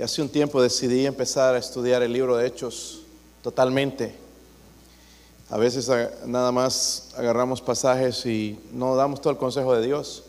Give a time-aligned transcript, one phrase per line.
[0.00, 3.02] y hace un tiempo decidí empezar a estudiar el libro de Hechos
[3.42, 4.14] totalmente.
[5.50, 10.22] A veces ah, nada más agarramos pasajes y no damos todo el consejo de Dios.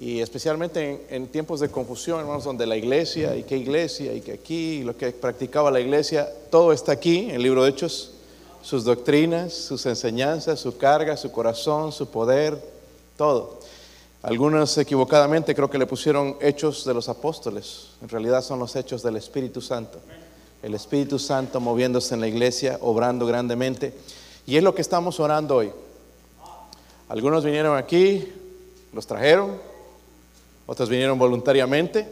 [0.00, 4.32] Y especialmente en, tiempos de confusión, hermanos, donde la iglesia y qué iglesia y que
[4.32, 8.12] aquí, y lo que practicaba la iglesia, todo está aquí en el libro de Hechos.
[8.62, 12.58] Sus doctrinas, sus enseñanzas, su carga, su corazón, su poder,
[13.18, 13.58] todo.
[14.22, 17.88] Algunos equivocadamente creo que le pusieron hechos de los apóstoles.
[18.00, 19.98] En realidad son los hechos del Espíritu Santo.
[20.62, 23.92] El Espíritu Santo moviéndose en la iglesia, obrando grandemente.
[24.46, 25.72] Y es lo que estamos orando hoy.
[27.08, 28.32] Algunos vinieron aquí,
[28.92, 29.58] los trajeron,
[30.66, 32.06] otros vinieron voluntariamente,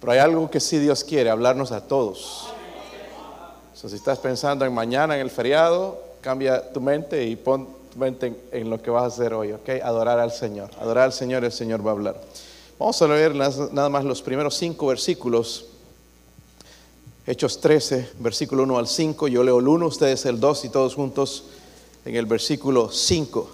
[0.00, 2.48] pero hay algo que sí Dios quiere, hablarnos a todos.
[3.74, 8.80] si estás pensando en mañana, en el feriado, cambia tu mente y pon en, lo
[8.80, 9.68] que vas a hacer hoy, ¿ok?
[9.82, 10.70] Adorar al Señor.
[10.80, 12.20] Adorar al Señor, el Señor va a hablar.
[12.78, 15.66] Vamos a leer nada más los primeros cinco versículos.
[17.26, 19.28] Hechos 13, versículo 1 al 5.
[19.28, 21.44] Yo leo el 1, ustedes el 2 y todos juntos
[22.04, 23.50] en el versículo 5.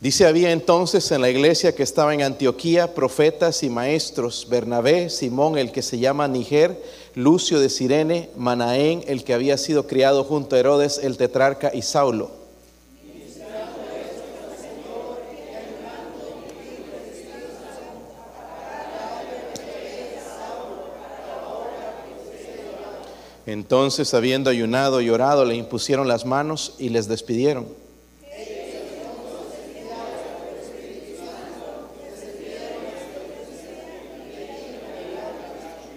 [0.00, 5.56] Dice, había entonces en la iglesia que estaba en Antioquía profetas y maestros, Bernabé, Simón,
[5.56, 6.82] el que se llama Niger,
[7.14, 11.82] Lucio de Sirene, Manaén, el que había sido criado junto a Herodes, el tetrarca, y
[11.82, 12.42] Saulo.
[23.44, 27.66] Entonces, habiendo ayunado y orado, le impusieron las manos y les despidieron.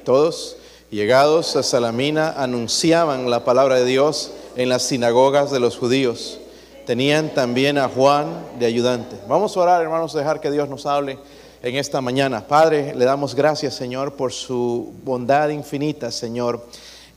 [0.04, 0.58] Todos,
[0.96, 6.40] llegados a Salamina, anunciaban la palabra de Dios en las sinagogas de los judíos.
[6.86, 8.28] Tenían también a Juan
[8.60, 9.18] de ayudante.
[9.28, 11.20] Vamos a orar, hermanos, a dejar que Dios nos hable
[11.62, 12.48] en esta mañana.
[12.48, 16.66] Padre, le damos gracias, Señor, por su bondad infinita, Señor.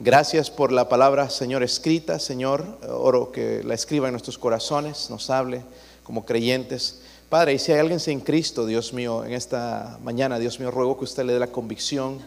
[0.00, 2.64] Gracias por la palabra, Señor, escrita, Señor.
[2.90, 5.62] Oro que la escriba en nuestros corazones, nos hable
[6.02, 7.02] como creyentes.
[7.28, 10.98] Padre, y si hay alguien sin Cristo, Dios mío, en esta mañana, Dios mío, ruego
[10.98, 12.18] que usted le dé la convicción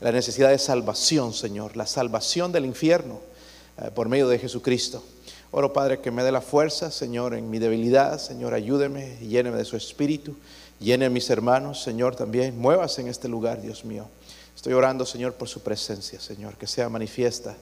[0.00, 3.20] la necesidad de salvación, Señor, la salvación del infierno
[3.78, 5.02] eh, por medio de Jesucristo.
[5.52, 8.18] Oro, Padre, que me dé la fuerza, Señor, en mi debilidad.
[8.18, 10.36] Señor, ayúdeme lléneme de su espíritu.
[10.78, 12.58] Llene a mis hermanos, Señor, también.
[12.58, 14.06] Muévase en este lugar, Dios mío.
[14.54, 17.56] Estoy orando, Señor, por su presencia, Señor, que sea manifiesta.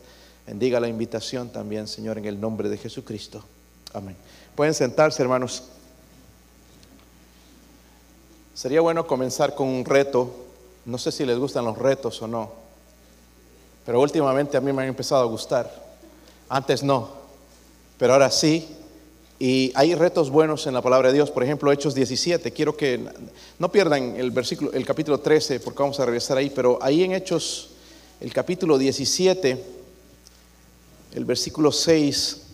[0.46, 3.42] Bendiga la invitación también, Señor, en el nombre de Jesucristo.
[3.92, 4.16] Amén.
[4.54, 5.64] Pueden sentarse, hermanos.
[8.54, 10.47] Sería bueno comenzar con un reto
[10.88, 12.50] no sé si les gustan los retos o no,
[13.84, 15.70] pero últimamente a mí me han empezado a gustar.
[16.48, 17.10] Antes no,
[17.98, 18.66] pero ahora sí.
[19.38, 22.52] Y hay retos buenos en la palabra de Dios, por ejemplo, Hechos 17.
[22.52, 23.06] Quiero que
[23.58, 27.12] no pierdan el versículo, el capítulo 13, porque vamos a regresar ahí, pero ahí en
[27.12, 27.68] Hechos,
[28.18, 29.62] el capítulo 17,
[31.14, 32.47] el versículo 6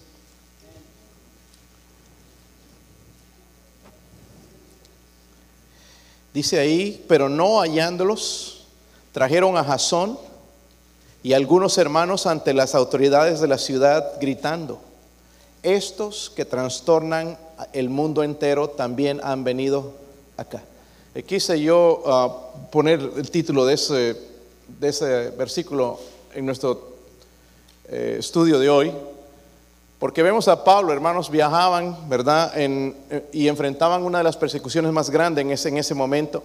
[6.34, 8.64] Dice ahí, pero no hallándolos,
[9.12, 10.18] trajeron a Jasón
[11.22, 14.80] y algunos hermanos ante las autoridades de la ciudad gritando,
[15.62, 17.38] estos que trastornan
[17.72, 19.92] el mundo entero también han venido
[20.36, 20.64] acá.
[21.14, 22.36] Eh, quise yo ah,
[22.72, 24.16] poner el título de ese,
[24.80, 26.00] de ese versículo
[26.34, 26.96] en nuestro
[27.86, 28.92] eh, estudio de hoy,
[30.04, 32.52] porque vemos a Pablo, hermanos, viajaban, ¿verdad?
[32.56, 36.42] Eh, y enfrentaban una de las persecuciones más grandes en ese, en ese momento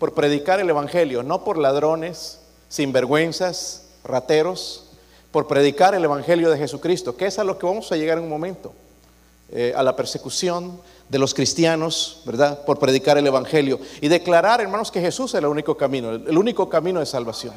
[0.00, 4.88] por predicar el Evangelio, no por ladrones, sinvergüenzas, rateros,
[5.30, 8.24] por predicar el Evangelio de Jesucristo, que es a lo que vamos a llegar en
[8.24, 8.72] un momento,
[9.52, 12.64] eh, a la persecución de los cristianos, ¿verdad?
[12.64, 16.68] Por predicar el Evangelio y declarar, hermanos, que Jesús es el único camino, el único
[16.68, 17.54] camino de salvación.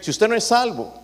[0.00, 0.94] Si usted no es salvo,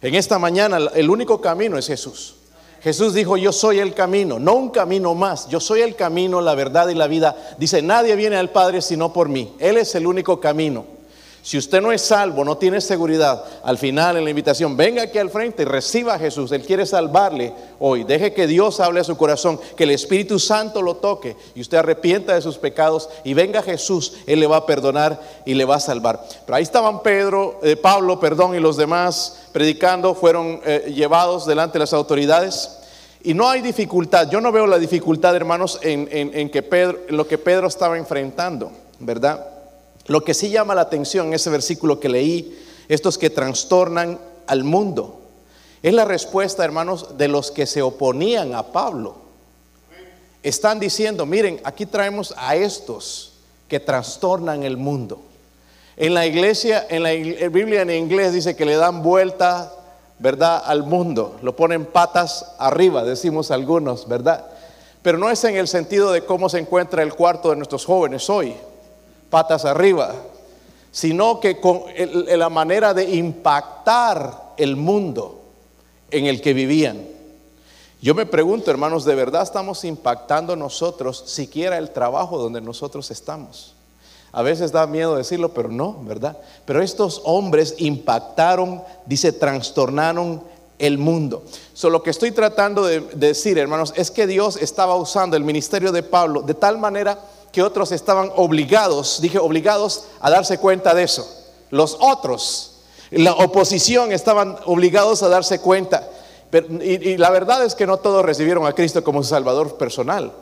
[0.00, 2.36] en esta mañana el único camino es Jesús.
[2.80, 6.54] Jesús dijo, yo soy el camino, no un camino más, yo soy el camino, la
[6.54, 7.36] verdad y la vida.
[7.58, 9.54] Dice, nadie viene al Padre sino por mí.
[9.58, 10.99] Él es el único camino.
[11.42, 15.18] Si usted no es salvo, no tiene seguridad, al final en la invitación, venga aquí
[15.18, 16.52] al frente y reciba a Jesús.
[16.52, 18.04] Él quiere salvarle hoy.
[18.04, 21.78] Deje que Dios hable a su corazón, que el Espíritu Santo lo toque y usted
[21.78, 25.76] arrepienta de sus pecados y venga Jesús, Él le va a perdonar y le va
[25.76, 26.22] a salvar.
[26.44, 31.74] Pero ahí estaban Pedro, eh, Pablo, perdón, y los demás predicando, fueron eh, llevados delante
[31.74, 32.76] de las autoridades.
[33.22, 37.16] Y no hay dificultad, yo no veo la dificultad, hermanos, en, en que Pedro, en
[37.16, 39.59] lo que Pedro estaba enfrentando, ¿verdad?
[40.10, 42.58] Lo que sí llama la atención en ese versículo que leí,
[42.88, 44.18] estos que trastornan
[44.48, 45.20] al mundo,
[45.84, 49.14] es la respuesta, hermanos, de los que se oponían a Pablo.
[50.42, 53.34] Están diciendo, miren, aquí traemos a estos
[53.68, 55.20] que trastornan el mundo.
[55.96, 57.10] En la iglesia, en la
[57.48, 59.72] Biblia en inglés dice que le dan vuelta,
[60.18, 60.60] ¿verdad?
[60.66, 61.38] Al mundo.
[61.40, 64.44] Lo ponen patas arriba, decimos algunos, ¿verdad?
[65.02, 68.28] Pero no es en el sentido de cómo se encuentra el cuarto de nuestros jóvenes
[68.28, 68.56] hoy,
[69.30, 70.14] patas arriba,
[70.92, 71.84] sino que con
[72.26, 75.40] la manera de impactar el mundo
[76.10, 77.06] en el que vivían.
[78.02, 83.74] Yo me pregunto, hermanos, ¿de verdad estamos impactando nosotros siquiera el trabajo donde nosotros estamos?
[84.32, 86.38] A veces da miedo decirlo, pero no, ¿verdad?
[86.64, 90.42] Pero estos hombres impactaron, dice, trastornaron
[90.78, 91.42] el mundo.
[91.74, 95.92] So, lo que estoy tratando de decir, hermanos, es que Dios estaba usando el ministerio
[95.92, 97.18] de Pablo de tal manera
[97.52, 101.28] que otros estaban obligados, dije obligados a darse cuenta de eso.
[101.70, 102.78] Los otros,
[103.10, 106.08] la oposición estaban obligados a darse cuenta.
[106.52, 110.32] y, y la verdad es que no todos recibieron a Cristo como su Salvador personal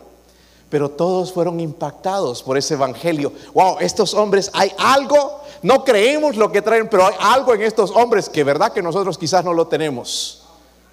[0.71, 3.33] pero todos fueron impactados por ese evangelio.
[3.55, 7.91] Wow, estos hombres, hay algo, no creemos lo que traen, pero hay algo en estos
[7.91, 10.43] hombres que verdad que nosotros quizás no lo tenemos.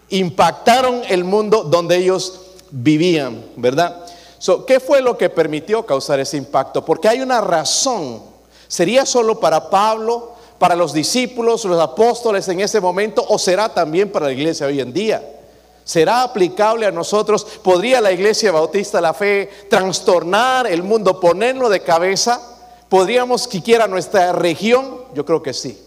[0.10, 2.42] Impactaron el mundo donde ellos
[2.72, 4.05] vivían, ¿verdad?
[4.68, 6.84] ¿Qué fue lo que permitió causar ese impacto?
[6.84, 8.22] Porque hay una razón.
[8.68, 14.12] ¿Sería solo para Pablo, para los discípulos, los apóstoles en ese momento o será también
[14.12, 15.24] para la iglesia hoy en día?
[15.84, 17.46] ¿Será aplicable a nosotros?
[17.64, 22.42] ¿Podría la iglesia bautista la fe trastornar el mundo, ponerlo de cabeza?
[22.90, 25.02] ¿Podríamos siquiera nuestra región?
[25.14, 25.80] Yo creo que sí.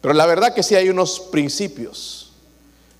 [0.00, 2.32] Pero la verdad que sí hay unos principios.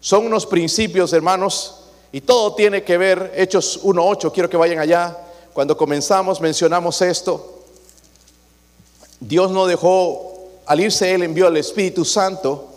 [0.00, 1.81] Son unos principios, hermanos,
[2.12, 5.16] y todo tiene que ver, Hechos 1.8, quiero que vayan allá.
[5.52, 7.64] Cuando comenzamos mencionamos esto.
[9.18, 12.68] Dios no dejó, al irse Él envió al Espíritu Santo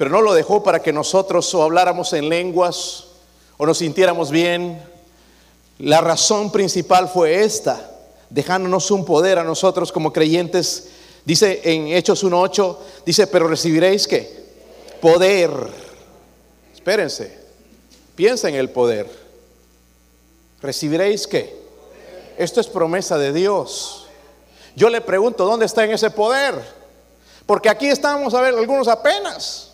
[0.00, 3.04] pero no lo dejó para que nosotros o habláramos en lenguas
[3.58, 4.82] o nos sintiéramos bien.
[5.78, 7.90] La razón principal fue esta,
[8.30, 10.88] dejándonos un poder a nosotros como creyentes.
[11.26, 14.42] Dice en Hechos 1.8, dice, pero recibiréis qué?
[15.02, 15.50] Poder.
[16.72, 17.38] Espérense,
[18.20, 19.08] piensa en el poder.
[20.60, 21.56] ¿Recibiréis qué?
[22.36, 24.08] Esto es promesa de Dios.
[24.76, 26.54] Yo le pregunto, ¿dónde está en ese poder?
[27.46, 29.70] Porque aquí estamos, a ver, algunos apenas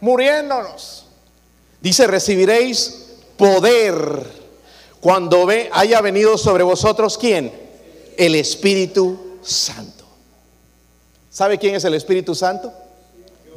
[0.00, 1.04] muriéndonos.
[1.82, 4.30] Dice, recibiréis poder
[4.98, 7.52] cuando ve, haya venido sobre vosotros quién?
[8.16, 10.06] El Espíritu Santo.
[11.30, 12.72] ¿Sabe quién es el Espíritu Santo?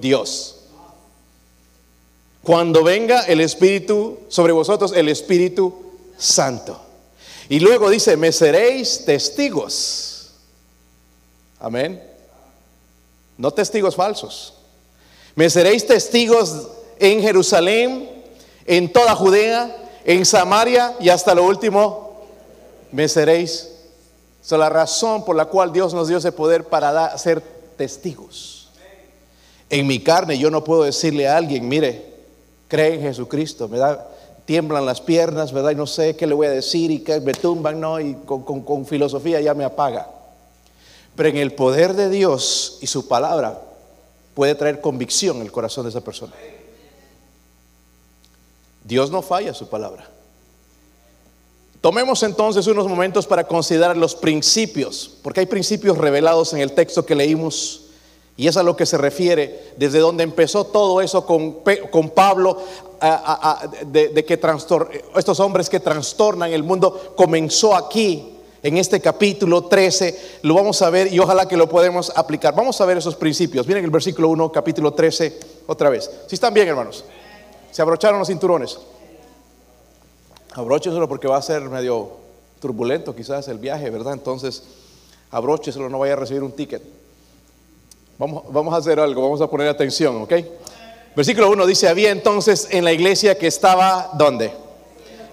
[0.01, 0.56] Dios.
[2.44, 5.74] Cuando venga el Espíritu sobre vosotros, el Espíritu
[6.18, 6.80] Santo.
[7.50, 10.31] Y luego dice, me seréis testigos.
[11.60, 12.04] Amén.
[13.38, 14.54] No testigos falsos.
[15.36, 16.68] Me seréis testigos
[17.00, 18.10] en Jerusalén,
[18.66, 22.24] en toda Judea, en Samaria y hasta lo último,
[22.92, 23.69] me seréis.
[24.44, 27.42] Es la razón por la cual Dios nos dio ese poder para ser
[27.75, 28.69] testigos.
[29.69, 32.16] En mi carne yo no puedo decirle a alguien, mire,
[32.67, 34.07] cree en Jesucristo, me da,
[34.45, 35.71] tiemblan las piernas, ¿verdad?
[35.71, 37.99] Y no sé qué le voy a decir y que me tumban, ¿no?
[37.99, 40.09] Y con, con filosofía ya me apaga.
[41.15, 43.59] Pero en el poder de Dios y su palabra,
[44.33, 46.33] puede traer convicción en el corazón de esa persona.
[48.83, 50.07] Dios no falla su palabra.
[51.81, 57.05] Tomemos entonces unos momentos para considerar los principios, porque hay principios revelados en el texto
[57.05, 57.87] que leímos
[58.38, 61.58] y es a lo que se refiere, desde donde empezó todo eso con,
[61.89, 62.60] con Pablo,
[63.88, 64.39] de, que
[65.15, 70.89] estos hombres que trastornan el mundo, comenzó aquí en este capítulo 13, lo vamos a
[70.91, 72.56] ver y ojalá que lo podamos aplicar.
[72.56, 73.65] Vamos a ver esos principios.
[73.65, 76.10] Miren el versículo 1, capítulo 13, otra vez.
[76.27, 77.06] Si están bien, hermanos.
[77.72, 78.77] Se abrocharon los cinturones.
[80.53, 82.12] Abróchenselo porque va a ser medio
[82.60, 84.13] turbulento quizás el viaje, ¿verdad?
[84.13, 84.63] Entonces,
[85.32, 86.84] abrócheselo, no vaya a recibir un ticket.
[88.17, 90.33] Vamos, vamos a hacer algo, vamos a poner atención, ¿ok?
[91.15, 94.51] Versículo 1 dice, había entonces en la iglesia que estaba, ¿dónde?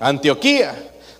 [0.00, 0.74] Antioquía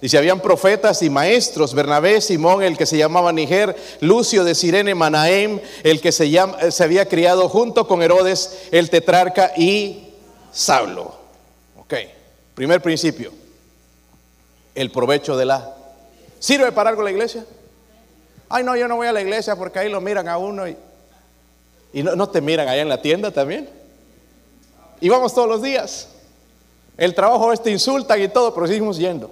[0.05, 4.95] Dice, habían profetas y maestros, Bernabé, Simón, el que se llamaba Niger, Lucio de Sirene,
[4.95, 10.13] Manahem, el que se, llama, se había criado junto con Herodes, el tetrarca y
[10.53, 11.15] Saulo.
[11.79, 11.95] Ok,
[12.55, 13.33] primer principio,
[14.75, 15.75] el provecho de la...
[16.39, 17.47] ¿Sirve para algo la iglesia?
[18.51, 20.77] Ay, no, yo no voy a la iglesia porque ahí lo miran a uno y,
[21.95, 23.71] y no, te miran allá en la tienda también.
[25.01, 26.09] Y vamos todos los días.
[26.99, 29.31] El trabajo este insultan y todo, pero seguimos yendo.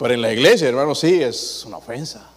[0.00, 2.28] Pero en la iglesia, hermano, sí, es una ofensa.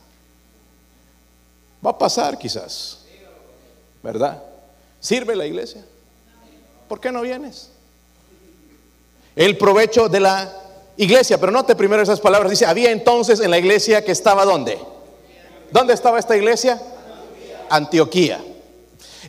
[1.84, 3.00] Va a pasar quizás,
[4.04, 4.44] ¿verdad?
[5.00, 5.84] ¿Sirve la iglesia?
[6.88, 7.72] ¿Por qué no vienes?
[9.36, 10.54] El provecho de la
[10.96, 12.52] iglesia, pero note primero esas palabras.
[12.52, 14.78] Dice, había entonces en la iglesia que estaba ¿dónde?
[15.72, 16.80] ¿Dónde estaba esta iglesia?
[17.72, 18.44] Antioquía.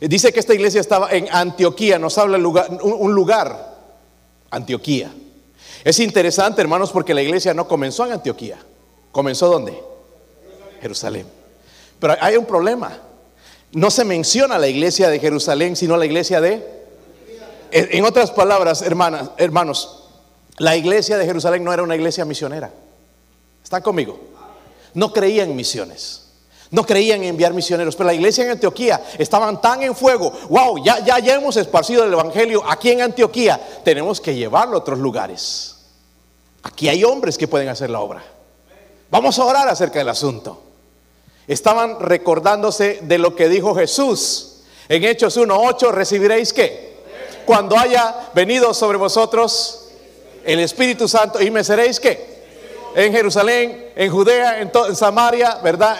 [0.01, 3.77] Dice que esta iglesia estaba en Antioquía, nos habla un lugar,
[4.49, 5.13] Antioquía.
[5.83, 8.57] Es interesante, hermanos, porque la iglesia no comenzó en Antioquía.
[9.11, 9.79] ¿Comenzó dónde?
[10.81, 11.27] Jerusalén.
[11.99, 12.97] Pero hay un problema.
[13.73, 16.81] No se menciona la iglesia de Jerusalén, sino la iglesia de...
[17.71, 20.09] En otras palabras, hermanas, hermanos,
[20.57, 22.71] la iglesia de Jerusalén no era una iglesia misionera.
[23.63, 24.19] ¿Están conmigo?
[24.95, 26.20] No creía en misiones.
[26.71, 30.31] No creían en enviar misioneros, pero la iglesia en Antioquía estaban tan en fuego.
[30.49, 33.59] Wow, ya, ya, ya hemos esparcido el evangelio aquí en Antioquía.
[33.83, 35.75] Tenemos que llevarlo a otros lugares.
[36.63, 38.23] Aquí hay hombres que pueden hacer la obra.
[39.09, 40.61] Vamos a orar acerca del asunto.
[41.45, 44.61] Estaban recordándose de lo que dijo Jesús.
[44.87, 47.01] En Hechos 1.8 recibiréis qué?
[47.45, 49.89] Cuando haya venido sobre vosotros
[50.45, 52.31] el Espíritu Santo y me seréis qué?
[52.95, 55.97] En Jerusalén, en Judea, en, en Samaria, ¿verdad?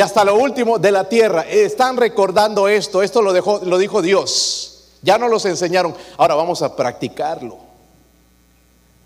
[0.00, 1.42] Hasta lo último de la tierra.
[1.42, 4.92] Están recordando esto, esto lo, dejó, lo dijo Dios.
[5.02, 7.58] Ya no los enseñaron, ahora vamos a practicarlo.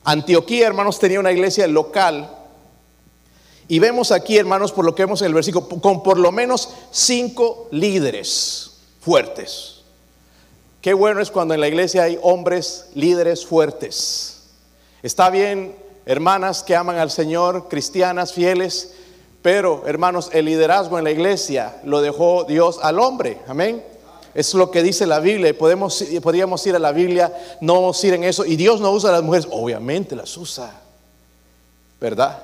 [0.05, 2.37] Antioquía, hermanos, tenía una iglesia local.
[3.69, 6.71] Y vemos aquí, hermanos, por lo que vemos en el versículo, con por lo menos
[6.91, 9.83] cinco líderes fuertes.
[10.81, 14.45] Qué bueno es cuando en la iglesia hay hombres líderes fuertes.
[15.03, 18.95] Está bien, hermanas que aman al Señor, cristianas fieles,
[19.43, 23.41] pero, hermanos, el liderazgo en la iglesia lo dejó Dios al hombre.
[23.47, 23.83] Amén.
[24.35, 25.57] Es lo que dice la Biblia.
[25.57, 28.45] Podemos, podríamos ir a la Biblia, no vamos ir en eso.
[28.45, 29.49] Y Dios no usa a las mujeres.
[29.51, 30.79] Obviamente las usa.
[32.01, 32.43] ¿Verdad?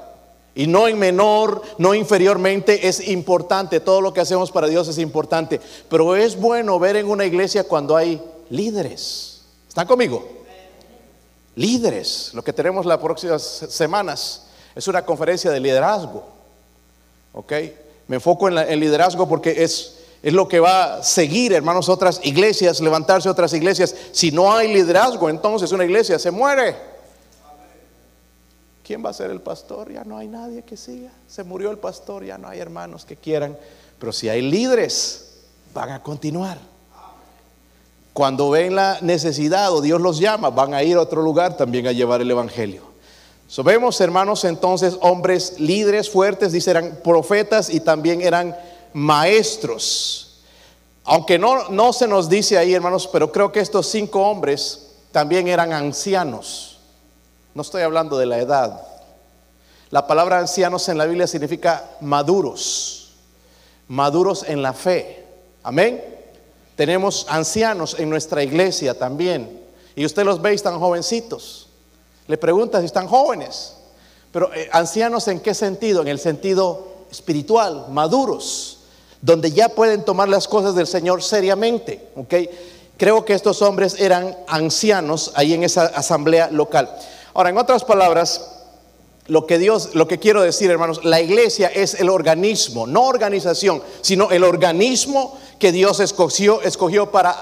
[0.54, 3.80] Y no en menor, no inferiormente, es importante.
[3.80, 5.60] Todo lo que hacemos para Dios es importante.
[5.90, 9.42] Pero es bueno ver en una iglesia cuando hay líderes.
[9.68, 10.26] ¿Están conmigo?
[11.56, 12.30] Líderes.
[12.32, 16.35] Lo que tenemos las próximas semanas es una conferencia de liderazgo.
[17.36, 17.52] ¿Ok?
[18.08, 22.20] Me enfoco en el liderazgo porque es, es lo que va a seguir, hermanos, otras
[22.24, 23.94] iglesias, levantarse otras iglesias.
[24.12, 26.76] Si no hay liderazgo, entonces una iglesia se muere.
[28.82, 29.92] ¿Quién va a ser el pastor?
[29.92, 31.10] Ya no hay nadie que siga.
[31.28, 33.56] Se murió el pastor, ya no hay hermanos que quieran.
[33.98, 35.40] Pero si hay líderes,
[35.74, 36.58] van a continuar.
[38.12, 41.86] Cuando ven la necesidad o Dios los llama, van a ir a otro lugar también
[41.86, 42.82] a llevar el Evangelio.
[43.48, 43.64] So,
[44.00, 48.56] hermanos, entonces hombres líderes fuertes, dice, eran profetas y también eran
[48.92, 50.40] maestros.
[51.04, 55.46] Aunque no, no se nos dice ahí, hermanos, pero creo que estos cinco hombres también
[55.46, 56.78] eran ancianos.
[57.54, 58.82] No estoy hablando de la edad.
[59.90, 63.12] La palabra ancianos en la Biblia significa maduros,
[63.86, 65.24] maduros en la fe.
[65.62, 66.02] Amén.
[66.74, 69.62] Tenemos ancianos en nuestra iglesia también.
[69.94, 71.65] Y usted los ve tan jovencitos.
[72.28, 73.74] Le pregunta si están jóvenes.
[74.32, 76.02] Pero eh, ancianos en qué sentido?
[76.02, 78.78] En el sentido espiritual, maduros,
[79.22, 82.08] donde ya pueden tomar las cosas del Señor seriamente.
[82.96, 86.94] Creo que estos hombres eran ancianos ahí en esa asamblea local.
[87.34, 88.64] Ahora, en otras palabras,
[89.26, 93.82] lo que Dios, lo que quiero decir, hermanos, la iglesia es el organismo, no organización,
[94.00, 97.36] sino el organismo que Dios escogió, escogió para,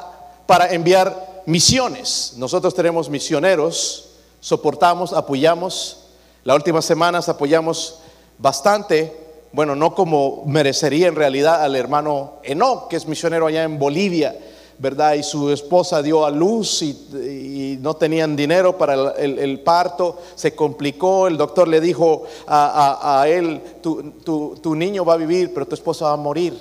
[0.46, 2.34] para enviar misiones.
[2.36, 4.13] Nosotros tenemos misioneros
[4.44, 6.00] soportamos, apoyamos.
[6.44, 8.00] Las últimas semanas apoyamos
[8.36, 9.16] bastante,
[9.52, 14.38] bueno, no como merecería en realidad al hermano Enoch, que es misionero allá en Bolivia,
[14.78, 15.14] ¿verdad?
[15.14, 21.26] Y su esposa dio a luz y, no tenían dinero para el, parto, se complicó,
[21.26, 24.12] el doctor le dijo a, él, tu,
[24.60, 26.58] tu, niño va a vivir, pero tu esposa va a morir.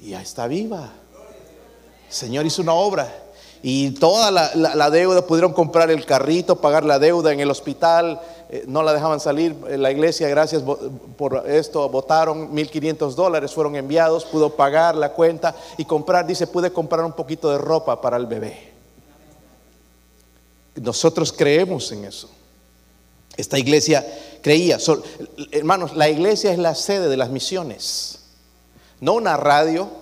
[0.00, 0.90] Y ya está viva.
[2.08, 3.21] El Señor hizo una obra
[3.64, 8.64] y toda la, deuda, pudieron comprar el carrito, pagar la deuda en el hospital, eh,
[8.66, 10.64] no la dejaban salir, eh, la iglesia, gracias
[11.16, 16.72] por esto, votaron 1.500 dólares, fueron enviados, pudo pagar la cuenta y comprar, dice, pude
[16.72, 18.72] comprar un poquito de ropa para el bebé.
[20.74, 22.28] Nosotros creemos en eso.
[23.36, 24.04] Esta iglesia
[24.42, 24.78] creía,
[25.52, 28.24] hermanos, la iglesia es la sede de las misiones,
[29.00, 30.01] no una radio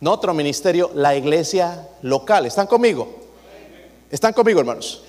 [0.00, 2.46] no otro ministerio, la iglesia local.
[2.46, 3.08] ¿Están conmigo?
[4.10, 5.02] ¿Están conmigo, hermanos?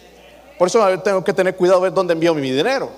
[0.58, 2.90] Por eso tengo que tener cuidado de ver dónde envío mi dinero.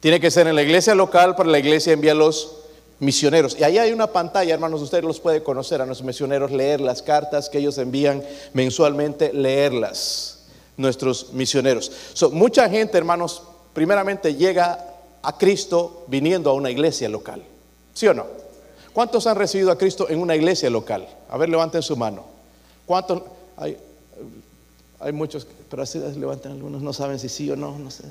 [0.00, 2.56] Tiene que ser en la iglesia local para la iglesia enviar los
[2.98, 3.56] misioneros.
[3.58, 7.02] Y ahí hay una pantalla, hermanos, usted los puede conocer a nuestros misioneros, leer las
[7.02, 10.44] cartas que ellos envían mensualmente, leerlas,
[10.76, 11.90] nuestros misioneros.
[12.32, 13.42] mucha gente, hermanos,
[13.72, 14.84] primeramente llega
[15.22, 17.42] a Cristo viniendo a una iglesia local.
[17.94, 18.26] ¿Sí o no?
[18.96, 21.06] ¿Cuántos han recibido a Cristo en una iglesia local?
[21.28, 22.24] A ver, levanten su mano.
[22.86, 23.24] ¿Cuántos?
[23.58, 23.76] Hay,
[25.12, 28.04] muchos, pero así levantan algunos, no saben si sí o no, no sé.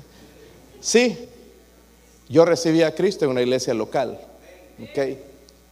[0.80, 1.28] Sí,
[2.28, 4.16] yo recibí a Cristo en una iglesia local.
[4.80, 5.18] ¿ok?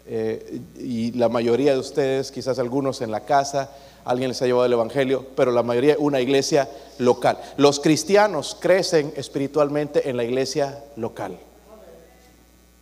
[0.07, 3.71] Eh, y la mayoría de ustedes, quizás algunos en la casa,
[4.05, 6.69] alguien les ha llevado el Evangelio, pero la mayoría una iglesia
[6.99, 7.39] local.
[7.57, 11.39] Los cristianos crecen espiritualmente en la iglesia local.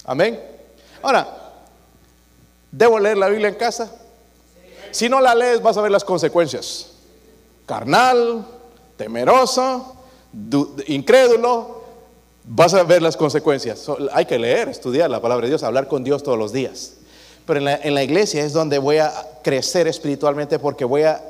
[0.07, 0.41] Amén.
[1.03, 1.42] Ahora,
[2.73, 3.93] ¿debo leer la Biblia en casa?
[4.91, 6.89] Si no la lees vas a ver las consecuencias.
[7.67, 8.45] Carnal,
[8.97, 9.97] temeroso,
[10.87, 11.83] incrédulo,
[12.45, 13.87] vas a ver las consecuencias.
[14.13, 16.95] hay que leer, estudiar la palabra de Dios, hablar con Dios todos los días.
[17.47, 19.13] Pero en la, iglesia es donde voy a
[19.43, 21.23] crecer espiritualmente porque voy a,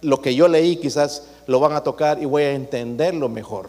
[0.00, 3.68] lo que yo leí quizás lo van a tocar y voy a entenderlo mejor.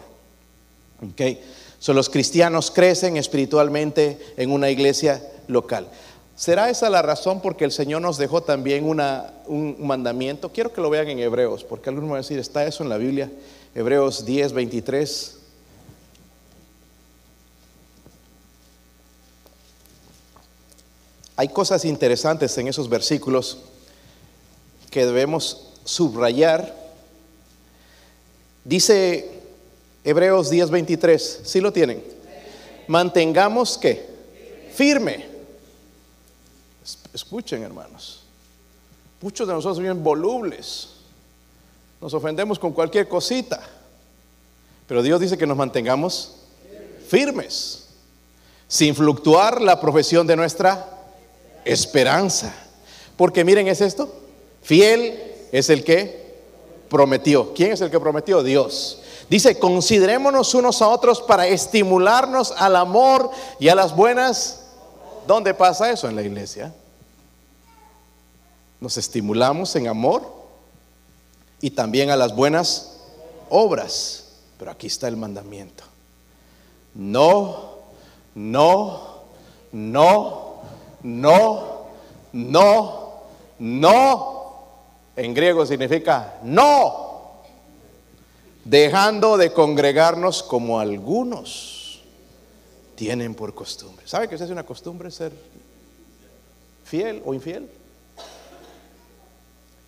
[1.12, 1.42] Okay.
[1.78, 5.88] So, los cristianos crecen espiritualmente en una iglesia local.
[6.38, 10.52] ¿Será esa la razón porque el Señor nos dejó también una, un mandamiento?
[10.52, 12.96] Quiero que lo vean en Hebreos, porque algunos van a decir, ¿está eso en la
[12.96, 13.28] Biblia?
[13.74, 15.36] Hebreos 10, 23.
[21.34, 23.58] Hay cosas interesantes en esos versículos
[24.92, 26.72] que debemos subrayar.
[28.64, 29.28] Dice
[30.04, 32.00] Hebreos 10:23, ¿sí lo tienen?
[32.86, 34.06] Mantengamos que
[34.72, 35.27] firme.
[37.12, 38.24] Escuchen, hermanos.
[39.20, 40.90] Muchos de nosotros bien volubles.
[42.00, 43.60] Nos ofendemos con cualquier cosita.
[44.86, 46.36] Pero Dios dice que nos mantengamos
[47.08, 47.88] firmes,
[48.68, 50.86] sin fluctuar la profesión de nuestra
[51.64, 52.54] esperanza.
[53.16, 54.12] Porque miren, es esto.
[54.62, 55.18] Fiel
[55.52, 56.28] es el que
[56.88, 57.52] prometió.
[57.54, 58.42] ¿Quién es el que prometió?
[58.42, 59.00] Dios.
[59.28, 64.60] Dice, considerémonos unos a otros para estimularnos al amor y a las buenas.
[65.26, 66.08] ¿Dónde pasa eso?
[66.08, 66.72] En la iglesia.
[68.80, 70.22] Nos estimulamos en amor
[71.60, 73.00] y también a las buenas
[73.48, 74.24] obras.
[74.58, 75.84] Pero aquí está el mandamiento.
[76.94, 77.78] No,
[78.34, 79.22] no,
[79.72, 80.48] no
[81.02, 81.86] no,
[82.32, 83.22] no,
[83.58, 84.58] no.
[85.16, 87.06] En griego significa no.
[88.64, 92.02] Dejando de congregarnos como algunos
[92.94, 94.06] tienen por costumbre.
[94.06, 95.32] ¿Sabe que es una costumbre ser
[96.84, 97.70] fiel o infiel?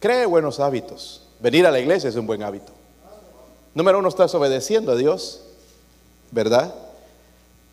[0.01, 1.23] Cree buenos hábitos.
[1.41, 2.73] Venir a la iglesia es un buen hábito.
[3.75, 5.43] Número uno, estás obedeciendo a Dios,
[6.31, 6.75] ¿verdad?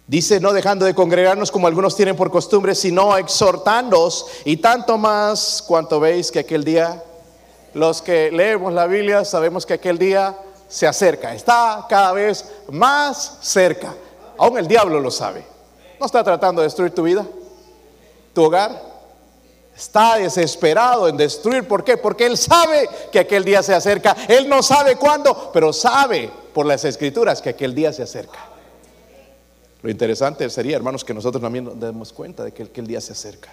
[0.07, 5.63] Dice, no dejando de congregarnos como algunos tienen por costumbre, sino exhortándoos y tanto más
[5.65, 7.01] cuanto veis que aquel día,
[7.73, 10.37] los que leemos la Biblia sabemos que aquel día
[10.67, 13.93] se acerca, está cada vez más cerca.
[14.37, 15.45] Aún el diablo lo sabe.
[15.99, 17.25] No está tratando de destruir tu vida,
[18.33, 18.86] tu hogar.
[19.77, 21.67] Está desesperado en destruir.
[21.67, 21.97] ¿Por qué?
[21.97, 24.17] Porque Él sabe que aquel día se acerca.
[24.27, 28.39] Él no sabe cuándo, pero sabe por las escrituras que aquel día se acerca.
[29.83, 33.11] Lo interesante sería, hermanos, que nosotros también nos demos cuenta de que el, día se
[33.11, 33.51] acerca.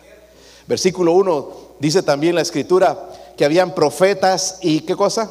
[0.66, 2.98] Versículo 1 dice también la escritura
[3.36, 5.30] que habían profetas y qué cosa?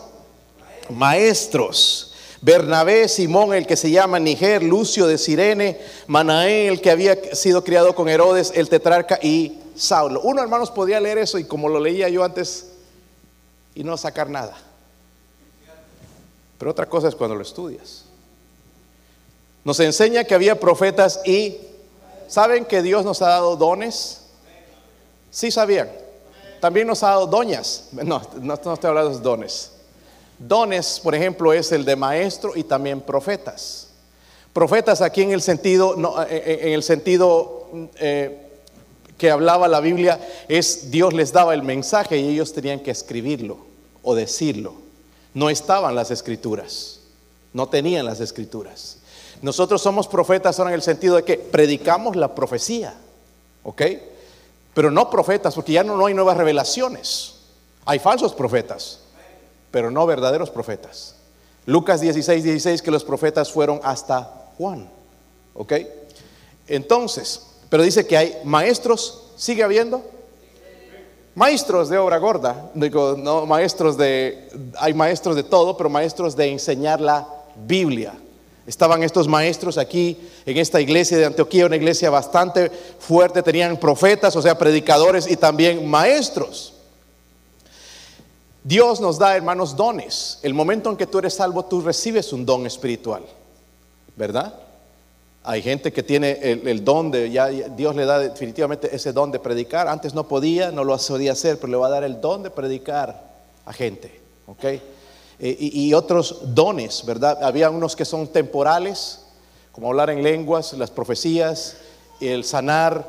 [0.91, 2.13] Maestros.
[2.41, 7.63] Bernabé, Simón, el que se llama Niger, Lucio de Sirene, Manaén, el que había sido
[7.63, 10.21] criado con Herodes, el tetrarca y Saulo.
[10.21, 12.67] Uno, hermanos, podía leer eso y como lo leía yo antes
[13.75, 14.55] y no sacar nada.
[16.57, 18.05] Pero otra cosa es cuando lo estudias.
[19.63, 21.57] Nos enseña que había profetas y
[22.27, 24.21] ¿saben que Dios nos ha dado dones?
[25.31, 25.89] Sí sabían.
[26.59, 27.89] También nos ha dado doñas.
[27.91, 29.71] No, no, estoy hablando de dones.
[30.37, 33.89] Dones, por ejemplo, es el de maestro y también profetas.
[34.51, 38.42] Profetas aquí en el sentido, no, en el sentido eh,
[39.17, 43.57] que hablaba la Biblia, es Dios les daba el mensaje y ellos tenían que escribirlo
[44.01, 44.75] o decirlo.
[45.33, 46.99] No estaban las escrituras,
[47.53, 48.97] no tenían las escrituras.
[49.41, 52.93] Nosotros somos profetas ahora en el sentido de que predicamos la profecía,
[53.63, 53.81] ¿ok?
[54.73, 57.35] Pero no profetas, porque ya no, hay nuevas revelaciones.
[57.85, 58.99] Hay falsos profetas,
[59.71, 61.15] pero no verdaderos profetas.
[61.65, 64.89] Lucas 16, 16, que los profetas fueron hasta Juan,
[65.53, 65.73] ¿ok?
[66.67, 67.41] Entonces,
[67.73, 70.03] pero dice que hay maestros, ¿sigue habiendo?
[71.33, 76.51] Maestros de obra gorda, digo, no maestros de, hay maestros de todo, pero maestros de
[76.51, 78.13] enseñar la Biblia.
[78.67, 84.35] Estaban estos maestros aquí en esta iglesia de Antioquía, una iglesia bastante fuerte, tenían profetas,
[84.35, 86.75] o sea, predicadores y también maestros.
[88.63, 90.37] Dios nos da, hermanos, dones.
[90.43, 93.23] El momento en que tú eres salvo, tú recibes un don espiritual,
[94.15, 94.59] ¿verdad?
[95.45, 99.39] Hay gente que tiene el, don de, ya Dios le da definitivamente ese don de
[99.39, 99.89] predicar.
[99.89, 102.49] Antes no podía, no lo podía hacer, pero le va a dar el don de
[102.49, 103.33] predicar
[103.65, 104.63] a gente, ¿ok?
[104.63, 107.43] Eh, y, otros dones, ¿verdad?
[107.43, 109.25] Había unos que son temporales,
[109.73, 111.75] como hablar en lenguas, las profecías,
[112.21, 113.05] el sanar,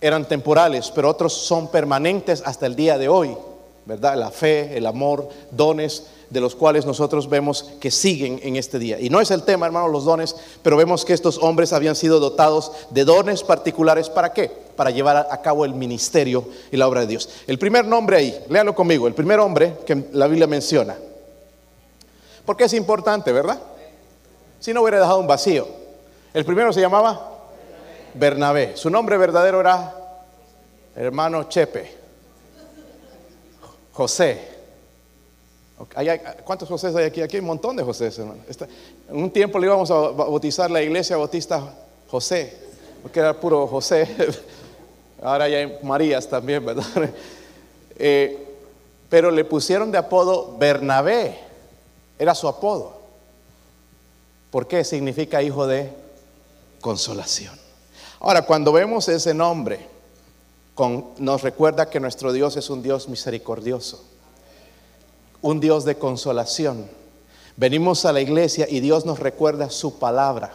[0.00, 3.36] eran temporales, pero otros son permanentes hasta el día de hoy,
[3.84, 4.16] ¿verdad?
[4.16, 8.98] La fe, el amor, dones de los cuales nosotros vemos que siguen en este día.
[9.00, 12.18] Y no es el tema, hermanos, los dones, pero vemos que estos hombres habían sido
[12.18, 14.10] dotados de dones particulares.
[14.10, 14.50] ¿Para qué?
[14.76, 17.28] Para llevar a cabo el ministerio y la obra de Dios.
[17.46, 20.96] El primer nombre ahí, léalo conmigo, el primer hombre que la Biblia menciona.
[22.44, 23.60] Porque es importante, ¿verdad?
[24.60, 25.66] Si no hubiera dejado un vacío.
[26.34, 27.38] El primero se llamaba
[28.14, 28.76] Bernabé.
[28.76, 29.94] Su nombre verdadero era
[30.94, 31.94] hermano Chepe.
[33.92, 34.55] José.
[36.44, 37.20] ¿Cuántos José hay aquí?
[37.20, 38.40] Aquí hay un montón de José, hermano.
[39.08, 41.74] en un tiempo le íbamos a bautizar la iglesia bautista
[42.08, 42.56] José,
[43.02, 44.08] porque era puro José.
[45.22, 46.84] Ahora ya hay Marías también, ¿verdad?
[47.98, 48.46] Eh,
[49.08, 51.38] pero le pusieron de apodo Bernabé,
[52.18, 53.00] era su apodo.
[54.50, 54.84] ¿Por qué?
[54.84, 55.90] Significa hijo de
[56.82, 57.58] consolación.
[58.20, 59.80] Ahora, cuando vemos ese nombre,
[61.16, 64.04] nos recuerda que nuestro Dios es un Dios misericordioso
[65.46, 66.88] un Dios de consolación.
[67.56, 70.52] Venimos a la iglesia y Dios nos recuerda su palabra.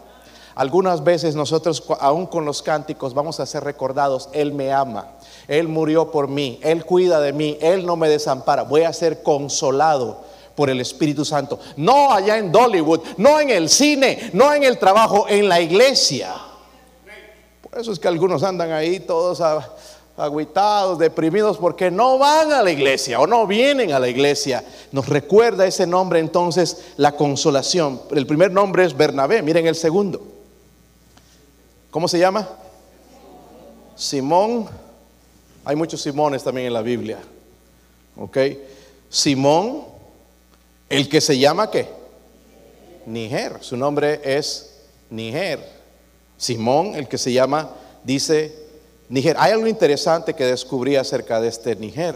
[0.54, 5.14] Algunas veces nosotros, aún con los cánticos, vamos a ser recordados, Él me ama,
[5.48, 9.24] Él murió por mí, Él cuida de mí, Él no me desampara, voy a ser
[9.24, 10.26] consolado
[10.56, 11.58] por el Espíritu Santo.
[11.78, 16.36] No allá en Dollywood, no en el cine, no en el trabajo, en la iglesia.
[17.62, 19.74] Por eso es que algunos andan ahí todos a
[20.22, 24.64] aguitados, deprimidos porque no van a la iglesia o no vienen a la iglesia.
[24.92, 28.02] Nos recuerda ese nombre entonces la consolación.
[28.12, 30.22] El primer nombre es Bernabé, miren el segundo.
[31.90, 32.48] ¿Cómo se llama?
[33.96, 34.68] Simón.
[35.66, 37.20] Hay muchos Simones también en la Biblia.
[38.16, 38.38] ¿Ok?
[39.10, 39.84] Simón,
[40.90, 41.88] el que se llama qué?
[43.06, 43.58] Niger.
[43.62, 45.60] Su nombre es Niger.
[46.38, 47.72] Simón, el que se llama,
[48.04, 48.61] dice
[49.12, 49.36] Niger.
[49.38, 52.16] Hay algo interesante que descubrí acerca de este Niger.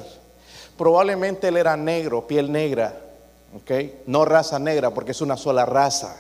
[0.78, 2.98] Probablemente él era negro, piel negra,
[3.54, 3.72] ¿ok?
[4.08, 6.16] No raza negra, porque es una sola raza.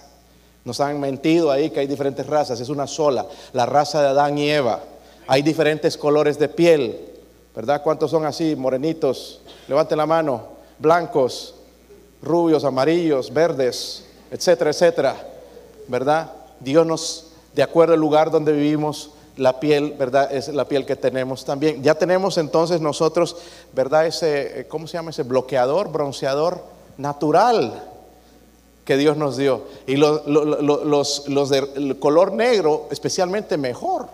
[0.66, 4.38] Nos han mentido ahí que hay diferentes razas, es una sola, la raza de Adán
[4.38, 4.82] y Eva.
[5.28, 7.00] Hay diferentes colores de piel,
[7.56, 7.82] ¿verdad?
[7.82, 9.40] ¿Cuántos son así, morenitos?
[9.70, 10.44] Levanten la mano,
[10.78, 11.56] blancos,
[12.22, 15.16] rubios, amarillos, verdes, etcétera, etcétera,
[15.88, 16.34] ¿verdad?
[16.60, 20.32] Dios nos, de acuerdo al lugar donde vivimos, la piel, ¿verdad?
[20.34, 21.84] Es la piel que tenemos también.
[21.84, 23.38] Ya tenemos entonces nosotros,
[23.74, 24.06] ¿verdad?
[24.06, 25.12] Ese, eh, ¿cómo se llama?
[25.12, 26.64] Ese bloqueador, bronceador
[26.98, 27.92] natural
[28.86, 29.64] que Dios nos dio.
[29.88, 34.08] Y los, los, los del color negro, especialmente mejor.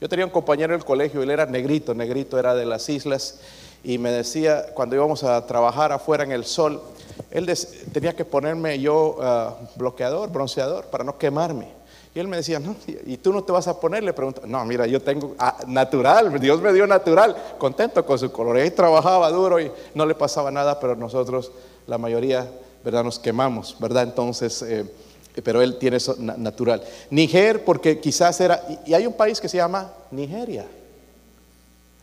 [0.00, 3.38] Yo tenía un compañero en el colegio, él era negrito, negrito era de las islas,
[3.84, 6.82] y me decía, cuando íbamos a trabajar afuera en el sol,
[7.30, 7.50] él
[7.92, 11.79] tenía que ponerme yo ah, bloqueador, bronceador, para no quemarme.
[12.14, 12.60] Y él me decía,
[13.06, 14.02] ¿y tú no te vas a poner?
[14.02, 18.32] Le pregunto, no, mira, yo tengo ah, natural, Dios me dio natural, contento con su
[18.32, 18.58] color.
[18.58, 21.52] Él trabajaba duro y no le pasaba nada, pero nosotros,
[21.86, 22.50] la mayoría,
[22.84, 23.04] ¿verdad?
[23.04, 24.02] Nos quemamos, ¿verdad?
[24.02, 24.92] Entonces, eh,
[25.44, 26.82] pero él tiene eso natural.
[27.10, 30.66] Niger, porque quizás era, y hay un país que se llama Nigeria.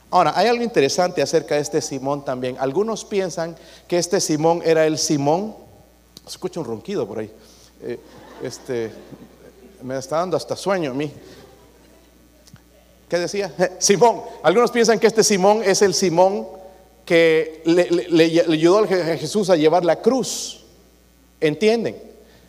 [0.09, 2.55] Ahora, hay algo interesante acerca de este Simón también.
[2.59, 3.57] Algunos piensan
[3.89, 5.53] que este Simón era el Simón,
[6.25, 7.31] escucho un ronquido por ahí.
[7.81, 7.99] Eh,
[8.41, 8.91] este,
[9.81, 11.11] me está dando hasta sueño a mí.
[13.09, 13.51] ¿Qué decía?
[13.79, 14.21] Simón.
[14.43, 16.47] Algunos piensan que este Simón es el Simón
[17.05, 20.65] que le, ayudó a Jesús a llevar la cruz.
[21.39, 22.01] ¿Entienden?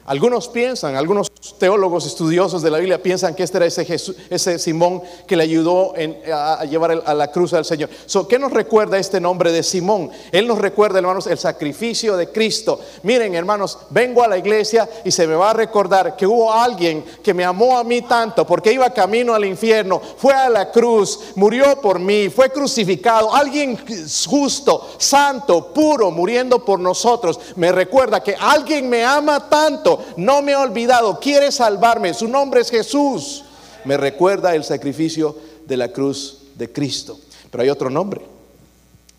[0.04, 1.27] Algunos piensan, algunos
[1.58, 3.86] teólogos estudiosos de la Biblia piensan que este era ese,
[4.30, 5.94] ese Simón que le ayudó
[6.32, 7.90] a, llevar a la cruz al Señor.
[8.28, 10.10] ¿Qué nos recuerda este nombre de Simón?
[10.32, 12.80] Él nos recuerda, hermanos, el sacrificio de Cristo.
[13.04, 17.04] Miren, hermanos, vengo a la iglesia y se me va a recordar que hubo alguien
[17.22, 21.20] que me amó a mí tanto porque iba camino al infierno, fue a la cruz,
[21.36, 23.32] murió por mí, fue crucificado.
[23.32, 23.78] Alguien
[24.26, 27.38] justo, santo, puro, muriendo por nosotros.
[27.56, 32.62] Me recuerda que alguien me ama tanto no me ha olvidado, quiere salvarme, su nombre
[32.62, 33.44] es Jesús.
[33.84, 35.36] Me recuerda el sacrificio
[35.66, 37.18] de la cruz de Cristo.
[37.50, 38.22] Pero hay otro nombre,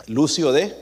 [0.06, 0.74] Lucio de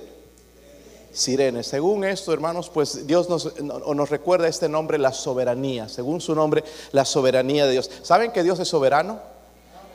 [1.12, 1.62] Sirene.
[1.64, 5.90] Según esto, hermanos, pues Dios nos, nos recuerda este nombre, la soberanía.
[5.90, 7.90] Según su nombre, la soberanía de Dios.
[8.02, 9.20] ¿Saben que Dios es soberano?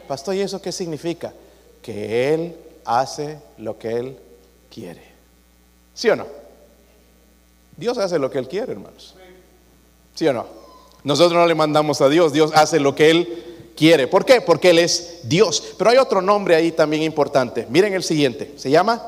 [0.08, 1.34] Pastor, ¿y eso qué significa?
[1.82, 4.20] Que Él hace lo que Él
[4.72, 5.02] quiere.
[5.96, 6.28] ¿Sí o no?
[7.76, 9.16] Dios hace lo que Él quiere, hermanos.
[10.14, 10.63] ¿Sí o no?
[11.04, 13.44] Nosotros no le mandamos a Dios, Dios hace lo que Él
[13.76, 14.08] quiere.
[14.08, 14.42] ¿Por qué?
[14.42, 15.76] Porque Él es Dios.
[15.78, 17.68] Pero hay otro nombre ahí también importante.
[17.70, 18.54] Miren el siguiente.
[18.56, 19.02] Se llama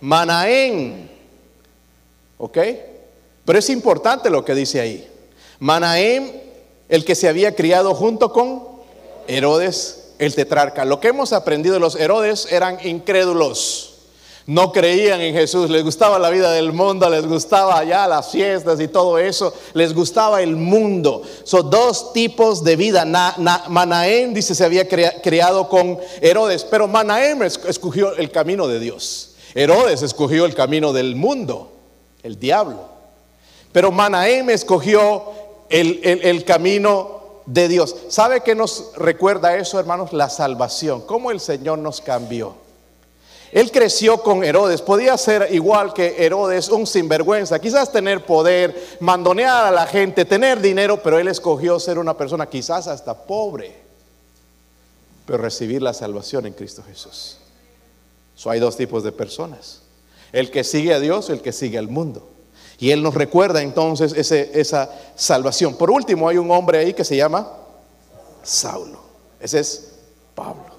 [0.00, 1.10] Manaén.
[2.38, 2.58] ¿Ok?
[3.44, 5.08] Pero es importante lo que dice ahí.
[5.58, 6.42] Manaén,
[6.88, 8.62] el que se había criado junto con
[9.26, 10.84] Herodes el tetrarca.
[10.84, 13.91] Lo que hemos aprendido de los Herodes eran incrédulos.
[14.46, 18.80] No creían en Jesús, les gustaba la vida del mundo, les gustaba allá las fiestas
[18.80, 21.22] y todo eso, les gustaba el mundo.
[21.44, 23.04] Son dos tipos de vida.
[23.68, 29.36] Manaém dice se había criado con Herodes, pero Manaém escogió el camino de Dios.
[29.54, 31.70] Herodes escogió el camino del mundo,
[32.24, 32.88] el diablo.
[33.70, 35.22] Pero Manaém escogió
[35.70, 37.94] el, el camino de Dios.
[38.08, 40.12] ¿Sabe qué nos recuerda eso, hermanos?
[40.12, 41.02] La salvación.
[41.02, 42.61] Cómo el Señor nos cambió.
[43.52, 49.66] Él creció con Herodes, podía ser igual que Herodes, un sinvergüenza, quizás tener poder, mandonear
[49.66, 53.76] a la gente, tener dinero, pero él escogió ser una persona quizás hasta pobre,
[55.26, 57.36] pero recibir la salvación en Cristo Jesús.
[58.34, 59.82] So, hay dos tipos de personas,
[60.32, 62.26] el que sigue a Dios el que sigue al mundo.
[62.78, 65.76] Y él nos recuerda entonces esa salvación.
[65.76, 67.52] Por último, hay un hombre ahí que se llama
[68.42, 68.98] Saulo.
[69.38, 69.92] Ese es
[70.34, 70.74] Pablo,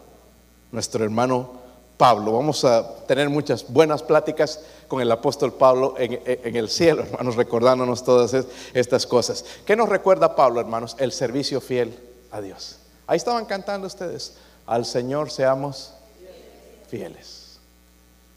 [0.72, 1.63] nuestro hermano
[1.98, 2.34] Pablo.
[2.34, 8.04] Vamos a tener muchas buenas pláticas con el apóstol Pablo en, el cielo, hermanos, recordándonos
[8.04, 9.46] todas estas cosas.
[9.66, 10.96] ¿Qué nos recuerda Pablo, hermanos?
[11.00, 11.98] El servicio fiel
[12.32, 12.78] a Dios.
[13.08, 14.34] Ahí estaban cantando ustedes.
[14.66, 15.94] Al Señor seamos
[16.88, 17.58] fieles.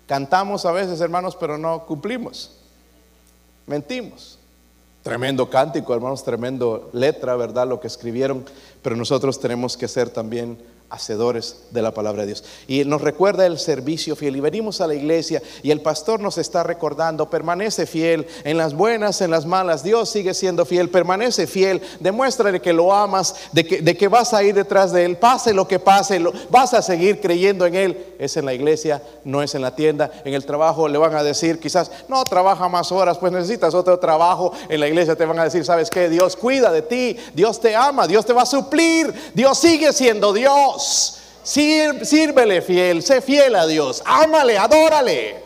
[0.07, 2.57] Cantamos a veces, hermanos, pero no cumplimos.
[3.67, 4.39] Mentimos.
[5.03, 7.67] Tremendo cántico, hermanos, tremendo letra, ¿verdad?
[7.69, 8.45] Lo que escribieron,
[8.83, 12.45] pero nosotros tenemos que ser también hacedores de la palabra de Dios.
[12.69, 14.37] Y nos recuerda el servicio fiel.
[14.37, 18.75] Y venimos a la iglesia y el pastor nos está recordando, permanece fiel en las
[18.75, 19.83] buenas, en las malas.
[19.83, 21.83] Dios sigue siendo fiel, permanece fiel.
[22.01, 25.17] Demuéstrale que lo amas, de que, de que vas a ir detrás de Él.
[25.17, 28.15] Pase lo que pase, lo, vas a seguir creyendo en Él.
[28.19, 30.11] Es en la iglesia, no es en la tienda.
[30.25, 33.99] En el trabajo le van a decir, quizás, no trabaja más horas, pues necesitas otro
[33.99, 34.53] trabajo.
[34.69, 36.09] En la iglesia te van a decir, ¿sabes qué?
[36.09, 40.33] Dios cuida de ti, Dios te ama, Dios te va a suplir, Dios sigue siendo
[40.33, 40.76] Dios.
[40.79, 45.43] Sírvele fiel, sé fiel a Dios, ámale, adórale.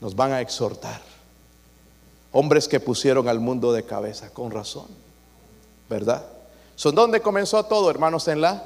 [0.00, 1.00] Nos van a exhortar.
[2.32, 4.86] Hombres que pusieron al mundo de cabeza, con razón,
[5.88, 6.24] ¿verdad?
[6.76, 8.28] ¿Son dónde comenzó todo, hermanos?
[8.28, 8.62] En la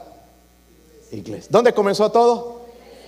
[1.13, 1.49] iglesia.
[1.51, 2.63] ¿Dónde comenzó todo?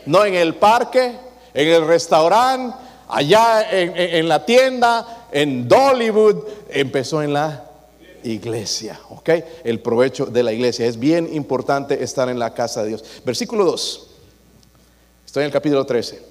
[0.07, 1.19] No en el parque,
[1.53, 2.77] en el restaurante,
[3.09, 7.72] allá en, en la tienda, en Dollywood, empezó en la
[8.25, 9.31] iglesia, ¿ok?
[9.65, 10.87] El provecho de la iglesia.
[10.87, 13.05] Es bien importante estar en la casa de Dios.
[13.25, 14.09] Versículo 2.
[15.27, 16.23] Estoy en el capítulo 13.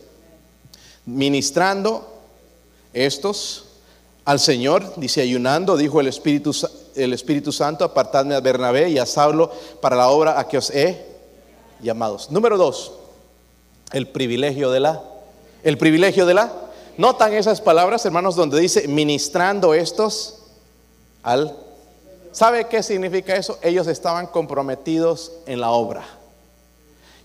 [1.06, 2.08] Ministrando
[2.94, 3.66] estos
[4.26, 6.56] al Señor, dice ayunando, dijo el Espíritu,
[6.96, 9.52] el Espíritu Santo, apartadme a Bernabé y a Saulo
[9.82, 11.06] para la obra a que os he
[11.82, 12.30] llamados.
[12.30, 12.92] Número 2.
[13.94, 15.02] El privilegio de la,
[15.64, 16.54] el privilegio de la,
[16.98, 20.38] notan esas palabras, hermanos, donde dice ministrando estos
[21.24, 21.58] al
[22.32, 23.60] ¿Sabe qué significa eso?
[23.62, 26.06] Ellos estaban comprometidos en la obra.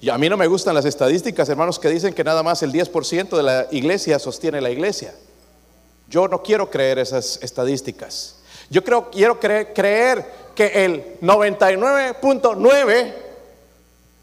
[0.00, 2.72] Y a mí no me gustan las estadísticas, hermanos, que dicen que nada más el
[2.72, 5.14] 10% de la iglesia sostiene la iglesia.
[6.08, 8.36] Yo no quiero creer esas estadísticas.
[8.68, 13.14] Yo creo, quiero creer, creer que el 99.9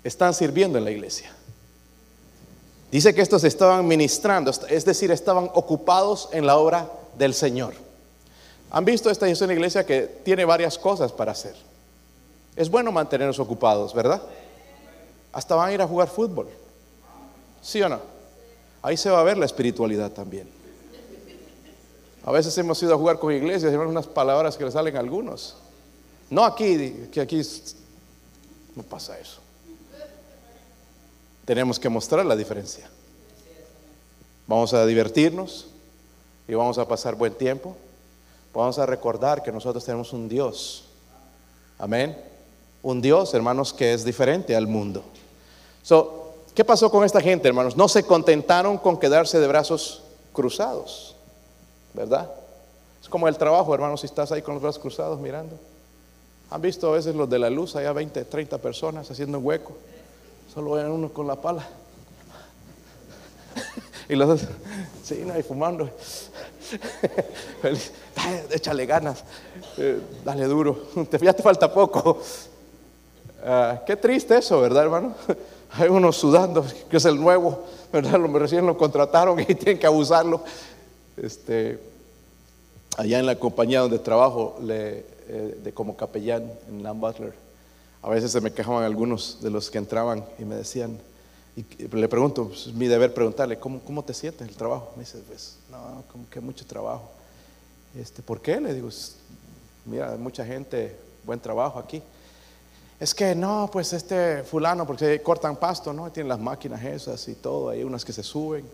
[0.04, 1.34] están sirviendo en la iglesia.
[2.92, 7.74] Dice que estos estaban ministrando, es decir, estaban ocupados en la obra del Señor.
[8.74, 11.56] Han visto, esta es una iglesia que tiene varias cosas para hacer.
[12.56, 14.20] Es bueno mantenernos ocupados, ¿verdad?
[15.32, 16.50] Hasta van a ir a jugar fútbol.
[17.62, 18.00] ¿Sí o no?
[18.82, 20.50] Ahí se va a ver la espiritualidad también.
[22.26, 25.02] A veces hemos ido a jugar con iglesias y unas palabras que le salen a
[25.02, 25.56] algunos.
[26.32, 27.42] No aquí, que aquí
[28.76, 29.40] no pasa eso.
[31.46, 32.90] Tenemos que mostrar la diferencia.
[34.48, 35.68] Vamos a divertirnos
[36.48, 37.78] y vamos a pasar buen tiempo.
[38.54, 40.86] Vamos a recordar que nosotros tenemos un Dios.
[41.80, 42.18] Amén.
[42.84, 45.04] Un Dios, hermanos, que es diferente al mundo.
[46.54, 47.76] ¿Qué pasó con esta gente, hermanos?
[47.76, 51.16] No se contentaron con quedarse de brazos cruzados,
[51.94, 52.30] ¿verdad?
[53.02, 55.58] Es como el trabajo, hermanos, si estás ahí con los brazos cruzados mirando.
[56.52, 59.74] ¿Han visto a veces los de la luz, allá 20, 30 personas haciendo un hueco?
[60.54, 61.68] Solo ven uno con la pala.
[64.10, 64.42] Y los dos,
[65.04, 65.90] sí, no, y fumando.
[68.52, 69.24] échale ganas,
[69.78, 70.88] eh, dale duro,
[71.22, 72.20] ya te falta poco.
[73.46, 75.16] Ah, qué triste eso, ¿verdad, hermano?
[75.72, 78.20] Hay uno sudando, que es el nuevo, ¿verdad?
[78.20, 80.44] Recién lo contrataron y tienen que abusarlo.
[81.18, 81.80] Este,
[82.98, 87.34] allá en la compañía donde trabajo, le, eh, de como capellán en Lamb Butler,
[88.02, 91.00] a veces se me quejaban algunos de los que entraban y me decían,
[91.56, 94.92] y le pregunto, pues, mi deber preguntarle, ¿cómo, ¿cómo te sientes el trabajo?
[94.96, 97.12] Me dice, pues, no, como que mucho trabajo.
[97.96, 98.60] Este, ¿Por qué?
[98.60, 98.90] Le digo,
[99.86, 102.02] mira, mucha gente, buen trabajo aquí.
[103.00, 106.12] es que no, pues este fulano, porque cortan pasto, ¿no?
[106.12, 108.66] Tienen las máquinas esas y todo, hay unas que se suben.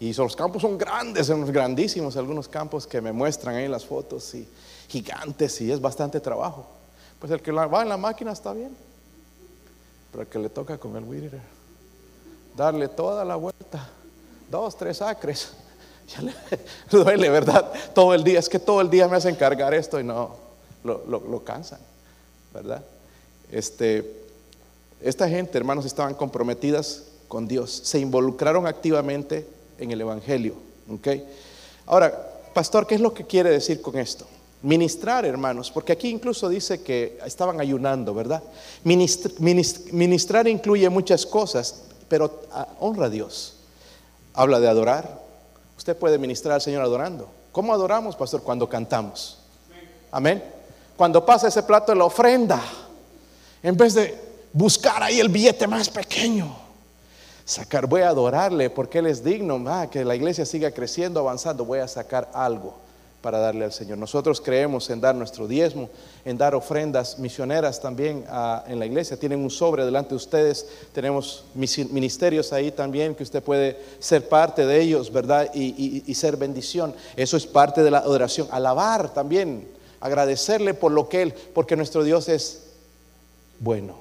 [0.00, 4.34] Y los campos son grandes, son grandísimos, algunos campos que me muestran ahí las fotos,
[4.34, 4.48] y
[4.88, 6.66] gigantes, y es bastante trabajo.
[7.18, 8.74] Pues el que va en la máquina está bien,
[10.10, 11.40] pero el que le toca con el weeder,
[12.56, 13.88] darle toda la vuelta,
[14.50, 15.52] dos, tres acres,
[16.08, 16.32] ya le
[16.90, 17.70] duele, ¿verdad?
[17.94, 20.36] Todo el día, es que todo el día me hacen cargar esto y no,
[20.84, 21.80] lo, lo cansan,
[22.52, 22.82] ¿verdad?
[23.50, 24.22] Este,
[25.00, 29.46] esta gente, hermanos, estaban comprometidas con Dios, se involucraron activamente
[29.78, 30.54] en el Evangelio.
[30.92, 31.26] ¿okay?
[31.86, 34.26] Ahora, pastor, ¿qué es lo que quiere decir con esto?
[34.62, 38.42] Ministrar, hermanos, porque aquí incluso dice que estaban ayunando, ¿verdad?
[38.84, 43.54] ministrar incluye muchas cosas, pero ah, honra a Dios.
[44.34, 45.20] Habla de adorar.
[45.76, 47.28] Usted puede ministrar al Señor adorando.
[47.52, 48.42] ¿Cómo adoramos, pastor?
[48.42, 49.38] Cuando cantamos.
[50.10, 50.42] Amén.
[50.96, 52.60] Cuando pasa ese plato de la ofrenda
[53.62, 54.18] en vez de
[54.52, 56.54] buscar ahí el billete más pequeño,
[57.44, 61.64] sacar, voy a adorarle porque Él es digno, ah, que la iglesia siga creciendo, avanzando,
[61.64, 62.81] voy a sacar algo
[63.22, 63.96] para darle al Señor.
[63.96, 65.88] Nosotros creemos en dar nuestro diezmo,
[66.24, 69.16] en dar ofrendas misioneras también ah, en la iglesia.
[69.16, 74.66] Tienen un sobre delante de ustedes, tenemos ministerios ahí también que usted puede ser parte
[74.66, 75.48] de ellos, ¿verdad?
[75.54, 76.94] Y, y ser bendición.
[77.16, 78.48] Eso es parte de la adoración.
[78.50, 79.68] Alabar también,
[80.00, 82.64] agradecerle por lo que Él, porque nuestro Dios es
[83.60, 83.96] bueno.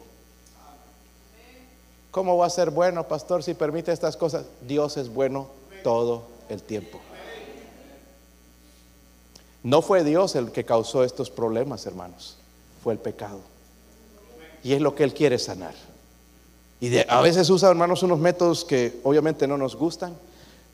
[2.10, 4.46] ¿Cómo va a ser bueno, pastor, si permite estas cosas?
[4.68, 5.48] Dios es bueno
[5.84, 7.00] todo el tiempo.
[9.64, 12.38] No fue Dios el que causó estos problemas, hermanos.
[12.84, 13.40] Fue el pecado.
[14.64, 15.74] Y es lo que Él quiere sanar.
[16.80, 20.16] Y a veces usa, hermanos, unos métodos que obviamente no nos gustan,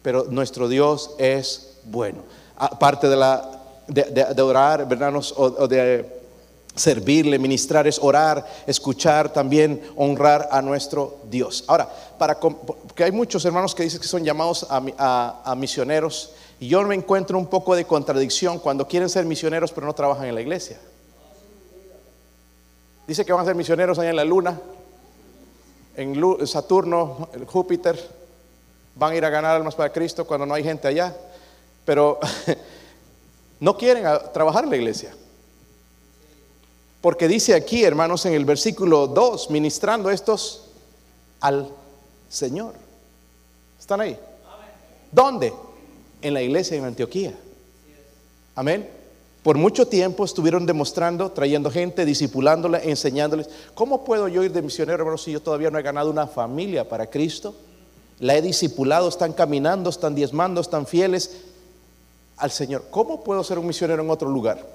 [0.02, 2.20] pero nuestro Dios es bueno.
[2.56, 6.18] Aparte de la de, orar, hermanos, o de
[6.78, 11.64] servirle, ministrar es orar, escuchar, también honrar a nuestro Dios.
[11.68, 16.82] Ahora, para, porque hay muchos hermanos que dicen que son llamados a, misioneros y yo
[16.84, 20.42] me encuentro un poco de contradicción cuando quieren ser misioneros pero no trabajan en la
[20.42, 20.80] iglesia.
[23.08, 24.60] Dice que van a ser misioneros allá en la luna,
[25.96, 27.98] en Saturno, Júpiter,
[28.96, 31.16] van a ir a ganar almas para Cristo cuando no hay gente allá,
[31.86, 32.20] pero
[33.60, 35.16] no quieren trabajar en la iglesia.
[37.02, 40.66] Porque dice aquí, hermanos, en el versículo 2, ministrando estos
[41.40, 41.70] al
[42.28, 42.74] Señor.
[43.80, 44.20] ¿Están ahí?
[45.12, 45.54] ¿Dónde?
[46.22, 47.34] En la iglesia en Antioquía.
[48.56, 48.90] Amén.
[49.44, 53.50] Por mucho tiempo estuvieron demostrando, trayendo gente, discipulándola, enseñándoles.
[53.76, 56.90] ¿Cómo puedo yo ir de misionero, hermanos, si yo todavía no he ganado una familia
[56.90, 57.56] para Cristo?
[58.20, 61.44] La he discipulado, están caminando, están diezmando, están fieles
[62.36, 62.86] al Señor.
[62.90, 64.66] ¿Cómo puedo ser un misionero en otro lugar?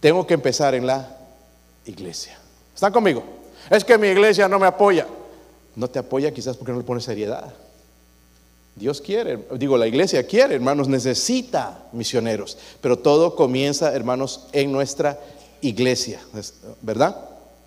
[0.00, 1.16] Tengo que empezar en la
[1.84, 2.38] iglesia.
[2.74, 3.22] ¿Están conmigo?
[3.68, 5.06] Es que mi iglesia no me apoya.
[5.76, 7.52] No te apoya quizás porque no le pone seriedad.
[8.76, 12.56] Dios quiere, digo, la iglesia quiere, hermanos, necesita misioneros.
[12.80, 15.18] Pero todo comienza, hermanos, en nuestra
[15.60, 16.20] iglesia,
[16.80, 17.16] ¿verdad?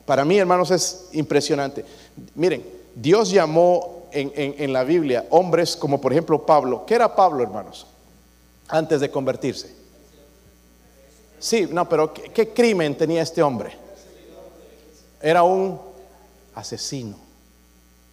[0.05, 1.85] Para mí, hermanos, es impresionante.
[2.35, 6.83] Miren, Dios llamó en, en la Biblia hombres como por ejemplo Pablo.
[6.85, 7.85] ¿Qué era Pablo, hermanos?
[8.67, 9.83] Antes de convertirse.
[11.43, 13.73] Sí, no, pero ¿qué, crimen tenía este hombre?
[15.21, 15.77] Era un
[16.55, 17.17] asesino.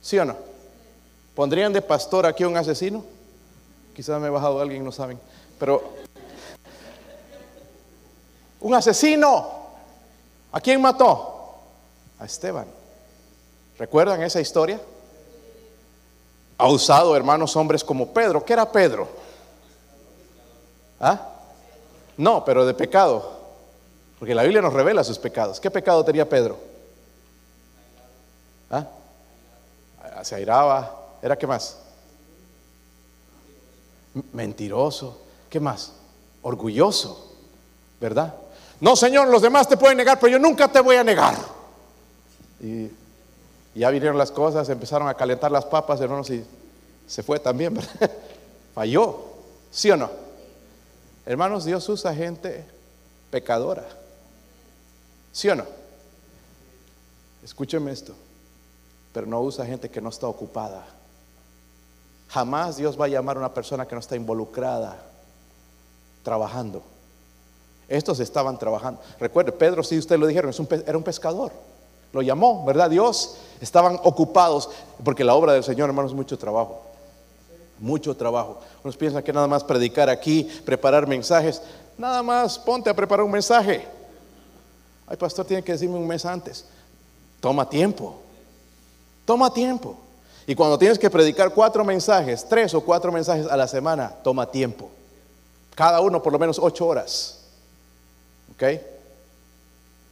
[0.01, 0.35] ¿Sí o no?
[1.41, 3.03] ¿Pondrían de pastor aquí un asesino?
[3.97, 5.19] Quizás me he bajado alguien, no saben.
[5.59, 5.95] Pero
[8.61, 9.51] un asesino.
[10.53, 11.55] ¿A quién mató?
[12.19, 12.67] A Esteban.
[13.79, 14.79] ¿Recuerdan esa historia?
[16.59, 18.45] Ha usado hermanos hombres como Pedro.
[18.45, 19.09] ¿Qué era Pedro?
[21.01, 21.27] ¿Ah?
[22.19, 23.33] No, pero de pecado.
[24.19, 25.59] Porque la Biblia nos revela sus pecados.
[25.59, 26.59] ¿Qué pecado tenía Pedro?
[28.71, 28.85] ¿Ah?
[30.23, 31.00] Se airaba.
[31.23, 31.79] ¿Era qué más?
[34.33, 35.21] Mentiroso.
[35.49, 35.93] ¿Qué más?
[36.43, 37.35] Orgulloso.
[38.01, 38.35] ¿Verdad?
[38.81, 41.37] No, Señor, los demás te pueden negar, pero yo nunca te voy a negar.
[42.61, 42.91] Y
[43.75, 46.45] ya vinieron las cosas, empezaron a calentar las papas, hermanos, y
[47.07, 48.11] se fue también, ¿verdad?
[48.75, 49.29] Falló.
[49.71, 50.11] ¿Sí o no?
[51.27, 52.65] Hermanos, Dios usa gente
[53.31, 53.87] pecadora.
[55.33, 55.65] ¿Sí o no?
[57.45, 58.15] Escúcheme esto.
[59.13, 60.87] Pero no usa gente que no está ocupada.
[62.31, 64.97] Jamás Dios va a llamar a una persona que no está involucrada
[66.23, 66.83] trabajando.
[67.89, 69.01] Estos estaban trabajando.
[69.19, 70.53] Recuerde, Pedro, si usted lo dijeron,
[70.87, 71.53] era un pescador.
[72.13, 72.91] Lo llamó, ¿verdad?
[72.91, 74.71] Dios estaban ocupados,
[75.05, 76.91] porque la obra del Señor, hermanos, es mucho trabajo
[77.81, 78.61] mucho trabajo.
[78.85, 81.61] Unos piensan que nada más predicar aquí, preparar mensajes,
[81.99, 83.87] nada más ponte a preparar un mensaje.
[85.07, 86.67] Ay, pastor, tiene que decirme un mes antes.
[87.41, 88.21] Toma tiempo.
[89.25, 89.97] Toma tiempo.
[90.47, 94.51] Y cuando tienes que predicar cuatro mensajes, tres o cuatro mensajes a la semana, toma
[94.51, 94.91] tiempo.
[95.75, 97.39] Cada uno por lo menos ocho horas.
[98.55, 98.65] ¿Ok?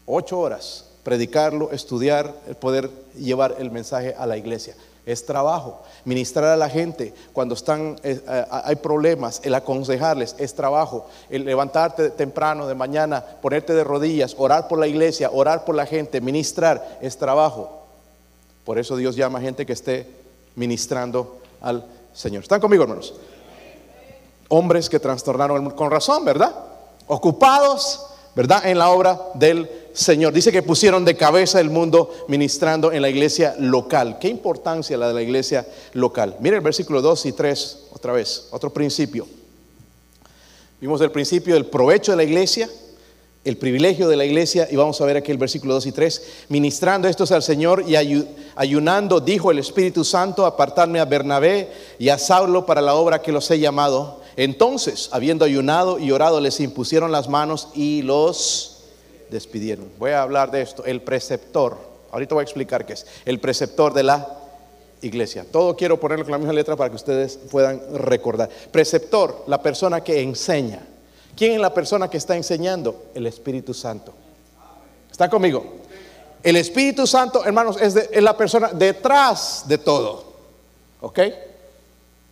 [0.07, 0.85] Ocho horas.
[1.03, 4.75] Predicarlo, estudiar, poder llevar el mensaje a la iglesia.
[5.07, 5.83] Es trabajo.
[6.05, 8.21] Ministrar a la gente cuando están, eh,
[8.51, 11.07] hay problemas, el aconsejarles es trabajo.
[11.31, 15.87] El levantarte temprano de mañana, ponerte de rodillas, orar por la iglesia, orar por la
[15.87, 17.87] gente, ministrar es trabajo.
[18.65, 20.07] Por eso Dios llama a gente que esté
[20.59, 22.43] ministrando al Señor.
[22.43, 23.15] ¿Están conmigo, hermanos?
[24.49, 26.55] Hombres que trastornaron el mundo, con razón, ¿verdad?
[27.07, 28.67] Ocupados, ¿verdad?
[28.67, 30.33] En la obra del Señor.
[30.33, 34.19] Dice que pusieron de cabeza el mundo ministrando en la iglesia local.
[34.21, 36.37] ¿Qué importancia la de la iglesia local?
[36.41, 39.27] Mire el versículo 2 y 3, otra vez, otro principio.
[40.81, 42.69] Vimos el principio del provecho de la iglesia,
[43.49, 46.23] el privilegio de la iglesia, y vamos a ver aquí el versículo 2 y 3.
[46.49, 47.97] Ministrando estos al Señor y
[48.57, 51.69] ayunando, dijo el Espíritu Santo, apartarme a Bernabé
[51.99, 54.21] y a Saulo para la obra que los he llamado.
[54.37, 58.85] Entonces, habiendo ayunado y orado, les impusieron las manos y los
[59.31, 59.89] despidieron.
[59.99, 61.77] Voy a hablar de esto, el preceptor.
[62.13, 63.07] Ahorita voy a explicar qué es.
[63.25, 64.39] El preceptor de la
[65.03, 65.45] iglesia.
[65.51, 68.49] Todo quiero ponerlo con la misma letra para que ustedes puedan recordar.
[68.71, 70.87] Preceptor, la persona que enseña.
[71.39, 73.11] ¿Quién es la persona que está enseñando?
[73.15, 74.13] El Espíritu Santo.
[75.09, 75.65] ¿Está conmigo?
[76.43, 80.25] El Espíritu Santo, hermanos, es, es la persona detrás de todo.
[81.01, 81.21] ¿Ok?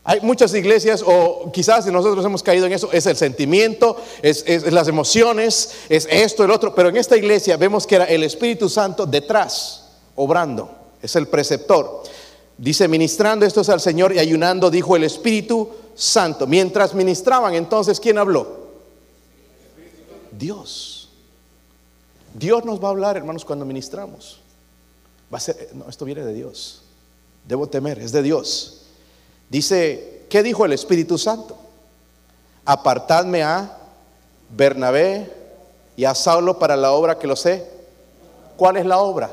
[0.03, 4.45] Hay muchas iglesias, o quizás si nosotros hemos caído en eso, es el sentimiento, es,
[4.73, 8.69] las emociones, es esto, el otro, pero en esta iglesia vemos que era el Espíritu
[8.69, 9.85] Santo detrás,
[10.17, 10.69] obrando,
[11.01, 12.03] es el preceptor.
[12.59, 16.49] Dice, ministrando estos al Señor y ayunando, dijo el Espíritu Santo.
[16.49, 18.66] Mientras ministraban, entonces, ¿quién habló?
[20.39, 21.09] Dios.
[22.35, 24.41] Dios nos va a hablar, hermanos, cuando ministramos.
[25.33, 26.83] Va a ser, no, esto viene de Dios.
[27.47, 28.83] Debo temer, es de Dios.
[29.49, 31.57] Dice, ¿qué dijo el Espíritu Santo?
[32.65, 33.79] Apartadme a
[34.51, 35.33] Bernabé
[35.97, 37.69] y a Saulo para la obra que lo sé.
[38.57, 39.31] ¿Cuál es la obra?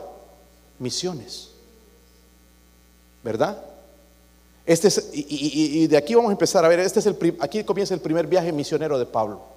[0.79, 1.49] Misiones.
[3.23, 3.57] ¿Verdad?
[4.65, 7.93] Este es, y, de aquí vamos a empezar a ver, este es el, aquí comienza
[7.93, 9.52] el primer viaje misionero de Pablo.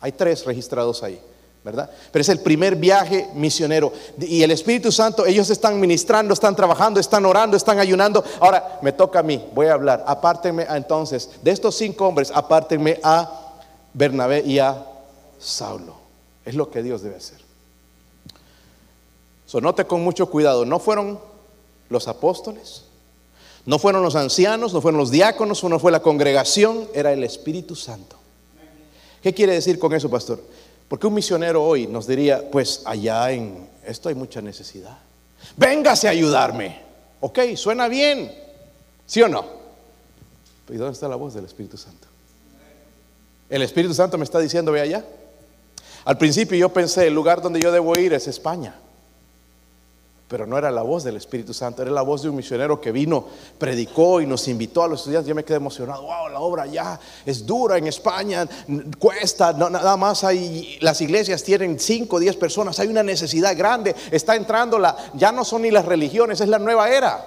[0.00, 1.20] Hay tres registrados ahí.
[1.64, 1.90] ¿verdad?
[2.10, 3.92] Pero es el primer viaje misionero.
[4.20, 8.24] Y el Espíritu Santo, ellos están ministrando, están trabajando, están orando, están ayunando.
[8.40, 10.04] Ahora me toca a mí, voy a hablar.
[10.06, 13.56] Apártenme entonces, de estos cinco hombres, apártenme a
[13.92, 14.82] Bernabé y a
[15.38, 15.96] Saulo.
[16.44, 17.38] Es lo que Dios debe hacer.
[19.44, 21.18] Sonote con mucho cuidado, no fueron
[21.88, 22.84] los apóstoles,
[23.64, 27.74] no fueron los ancianos, no fueron los diáconos, no fue la congregación, era el Espíritu
[27.74, 28.17] Santo.
[29.22, 30.42] ¿Qué quiere decir con eso, pastor?
[30.88, 34.98] Porque un misionero hoy nos diría, pues allá en esto hay mucha necesidad.
[35.56, 36.80] Véngase a ayudarme.
[37.20, 38.32] Ok, suena bien.
[39.06, 39.44] ¿Sí o no?
[40.68, 42.06] ¿Y dónde está la voz del Espíritu Santo?
[43.48, 45.04] El Espíritu Santo me está diciendo, ve allá.
[46.04, 48.74] Al principio yo pensé, el lugar donde yo debo ir es España.
[50.28, 52.92] Pero no era la voz del Espíritu Santo, era la voz de un misionero que
[52.92, 53.26] vino,
[53.56, 55.26] predicó y nos invitó a los estudiantes.
[55.26, 56.02] Yo me quedé emocionado.
[56.02, 58.46] Wow, la obra ya es dura en España,
[58.98, 63.96] cuesta, nada más hay, las iglesias tienen 5 o 10 personas, hay una necesidad grande,
[64.10, 64.78] está entrando
[65.14, 67.26] ya no son ni las religiones, es la nueva era.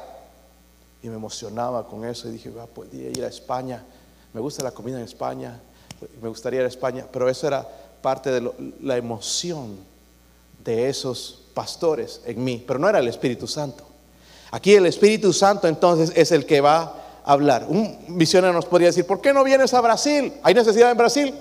[1.01, 3.83] Y me emocionaba con eso y dije, podría ir a España,
[4.31, 5.59] me gusta la comida en España,
[6.21, 7.67] me gustaría ir a España, pero eso era
[8.01, 9.77] parte de la emoción
[10.63, 13.83] de esos pastores en mí, pero no era el Espíritu Santo.
[14.51, 16.81] Aquí el Espíritu Santo entonces es el que va
[17.23, 17.65] a hablar.
[17.69, 20.33] Un misionero nos podría decir, ¿por qué no vienes a Brasil?
[20.43, 21.33] ¿Hay necesidad en Brasil?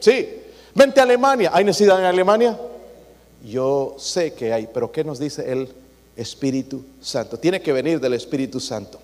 [0.00, 0.28] Sí.
[0.74, 1.50] Vente a Alemania.
[1.54, 2.58] ¿Hay necesidad en Alemania?
[3.44, 5.72] Yo sé que hay, pero ¿qué nos dice el
[6.16, 7.38] Espíritu Santo?
[7.38, 8.98] Tiene que venir del Espíritu Santo.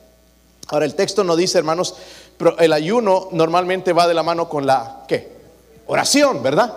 [0.69, 1.95] Ahora el texto no dice, hermanos,
[2.59, 5.33] el ayuno normalmente va de la mano con la ¿qué?
[5.87, 6.73] Oración, ¿verdad?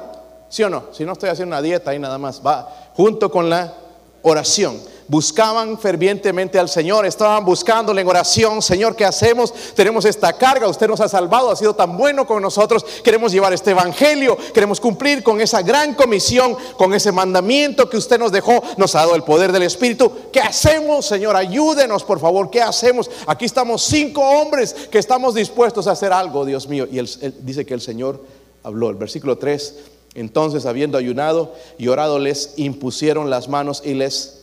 [0.50, 0.86] ¿Sí o no?
[0.94, 3.76] Si no estoy haciendo una dieta ahí nada más, va junto con la
[4.24, 4.82] oración.
[5.08, 9.54] Buscaban fervientemente al Señor, estaban buscándole en oración, Señor, ¿qué hacemos?
[9.74, 13.54] Tenemos esta carga, usted nos ha salvado, ha sido tan bueno con nosotros, queremos llevar
[13.54, 18.62] este evangelio, queremos cumplir con esa gran comisión, con ese mandamiento que usted nos dejó,
[18.76, 20.12] nos ha dado el poder del Espíritu.
[20.34, 21.38] ¿Qué hacemos, Señor?
[21.38, 23.10] Ayúdenos, por favor, ¿qué hacemos?
[23.28, 26.86] Aquí estamos cinco hombres que estamos dispuestos a hacer algo, Dios mío.
[26.92, 27.08] Y él,
[27.42, 28.22] dice que el Señor
[28.64, 28.90] habló.
[28.90, 34.40] El versículo 3 entonces, habiendo ayunado y orado, les impusieron las manos y les...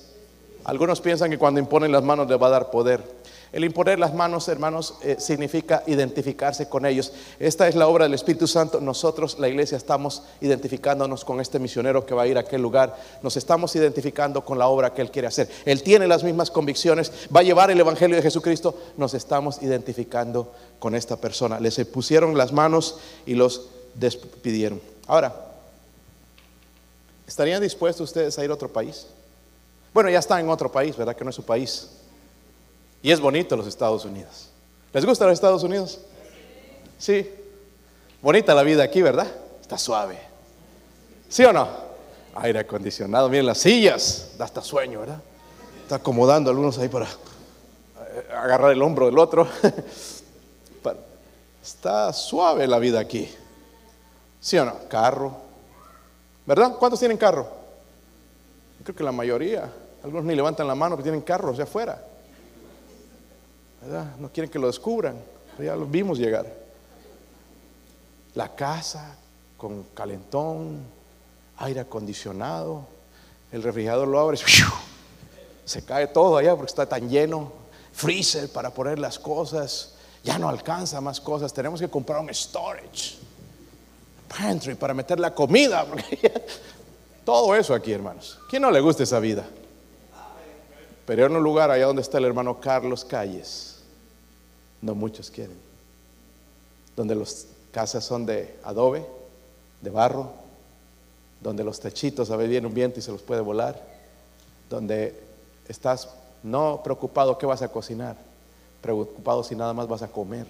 [0.64, 3.02] Algunos piensan que cuando imponen las manos les va a dar poder.
[3.50, 7.12] El imponer las manos, hermanos, eh, significa identificarse con ellos.
[7.40, 8.80] Esta es la obra del Espíritu Santo.
[8.80, 12.96] Nosotros, la iglesia, estamos identificándonos con este misionero que va a ir a aquel lugar.
[13.20, 15.48] Nos estamos identificando con la obra que él quiere hacer.
[15.64, 18.76] Él tiene las mismas convicciones, va a llevar el Evangelio de Jesucristo.
[18.96, 21.58] Nos estamos identificando con esta persona.
[21.58, 24.80] Les pusieron las manos y los despidieron.
[25.06, 25.53] Ahora,
[27.26, 29.06] ¿estarían dispuestos ustedes a ir a otro país?
[29.92, 31.14] Bueno, ya está en otro país, ¿verdad?
[31.14, 31.90] Que no es su país.
[33.02, 34.48] Y es bonito los Estados Unidos.
[34.92, 36.00] ¿Les gusta los Estados Unidos?
[36.98, 37.30] Sí.
[38.22, 39.26] Bonita la vida aquí, ¿verdad?
[39.60, 40.18] Está suave.
[41.28, 41.68] ¿Sí o no?
[42.36, 45.20] Aire acondicionado, miren las sillas, da hasta sueño, ¿verdad?
[45.82, 49.46] Está acomodando algunos ahí para eh, agarrar el hombro del otro.
[51.62, 53.26] Está suave la vida aquí.
[54.38, 54.74] ¿Sí o no?
[54.88, 55.43] Carro.
[56.46, 56.76] ¿Verdad?
[56.78, 57.48] ¿Cuántos tienen carro?
[58.82, 59.70] Creo que la mayoría.
[60.02, 62.02] Algunos ni levantan la mano que tienen carro hacia afuera.
[64.18, 65.16] No quieren que lo descubran,
[65.58, 66.46] ya lo vimos llegar.
[68.34, 69.16] La casa
[69.58, 70.80] con calentón,
[71.58, 72.86] aire acondicionado,
[73.52, 74.38] el refrigerador lo abre,
[75.64, 77.52] se cae todo allá porque está tan lleno,
[77.92, 83.18] freezer para poner las cosas, ya no alcanza más cosas, tenemos que comprar un storage,
[84.28, 85.86] pantry para meter la comida,
[87.24, 88.38] todo eso aquí, hermanos.
[88.48, 89.44] ¿Quién no le gusta esa vida?
[91.06, 93.82] Pero en un lugar allá donde está el hermano Carlos Calles,
[94.80, 95.58] no muchos quieren.
[96.96, 99.04] Donde las casas son de adobe,
[99.80, 100.32] de barro,
[101.40, 103.80] donde los techitos a veces viene un viento y se los puede volar,
[104.70, 105.20] donde
[105.68, 106.08] estás
[106.42, 108.16] no preocupado qué vas a cocinar,
[108.80, 110.46] preocupado si nada más vas a comer.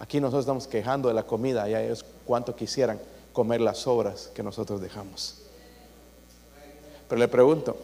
[0.00, 2.98] Aquí nosotros estamos quejando de la comida y a ellos cuánto quisieran
[3.32, 5.42] comer las obras que nosotros dejamos.
[7.08, 7.76] Pero le pregunto,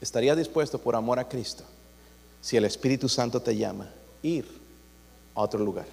[0.00, 1.62] ¿estaría dispuesto por amor a Cristo
[2.44, 3.88] si el Espíritu Santo te llama,
[4.22, 4.46] ir
[5.34, 5.86] a otro lugar.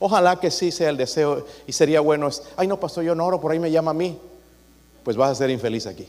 [0.00, 3.40] Ojalá que sí sea el deseo y sería bueno, ay no, pastor, yo no oro,
[3.40, 4.18] por ahí me llama a mí.
[5.04, 6.08] Pues vas a ser infeliz aquí.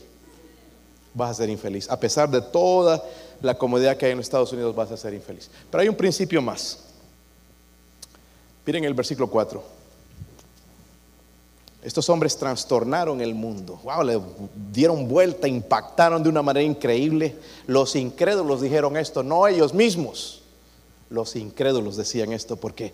[1.14, 1.88] Vas a ser infeliz.
[1.88, 3.00] A pesar de toda
[3.40, 5.48] la comodidad que hay en Estados Unidos, vas a ser infeliz.
[5.70, 6.87] Pero hay un principio más.
[8.68, 9.62] Miren el versículo 4.
[11.80, 13.80] Estos hombres trastornaron el mundo.
[13.82, 14.20] Wow, le
[14.70, 17.34] dieron vuelta, impactaron de una manera increíble.
[17.66, 20.42] Los incrédulos dijeron esto, no ellos mismos.
[21.08, 22.92] Los incrédulos decían esto porque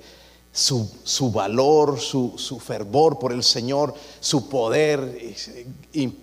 [0.52, 5.34] su, valor, su, su, fervor por el Señor, su poder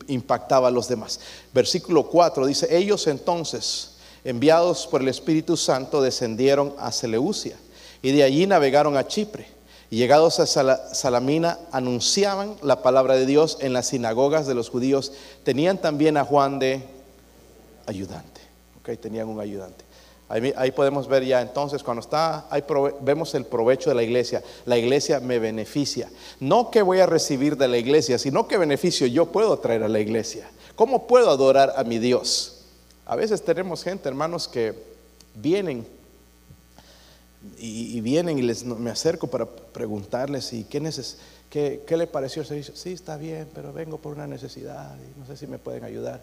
[0.08, 1.20] impactaba a los demás.
[1.54, 7.58] Versículo 4 dice, ellos entonces, enviados por el Espíritu Santo, descendieron a Seleucia
[8.02, 9.48] y de allí navegaron a Chipre
[9.90, 15.12] y llegados a Salamina, anunciaban la palabra de Dios en las sinagogas de los judíos.
[15.44, 16.82] Tenían también a Juan de
[17.86, 18.42] ayudante.
[18.80, 19.84] Okay, tenían un ayudante.
[20.30, 22.64] Ahí, podemos ver ya entonces cuando está, ahí
[23.02, 24.42] vemos el provecho de la iglesia.
[24.66, 26.10] La iglesia me beneficia.
[26.40, 29.90] No que voy a recibir de la iglesia, sino que beneficio yo puedo traer a
[29.90, 30.50] la iglesia.
[30.76, 32.62] ¿Cómo puedo adorar a mi Dios?
[33.06, 34.74] A veces tenemos gente, hermanos, que
[35.36, 35.86] vienen
[37.58, 41.18] y, vienen y les, me acerco para preguntarles, ¿y qué, neces
[41.50, 45.26] qué, qué le pareció el Sí, está bien, pero vengo por una necesidad y no
[45.26, 46.22] sé si me pueden ayudar.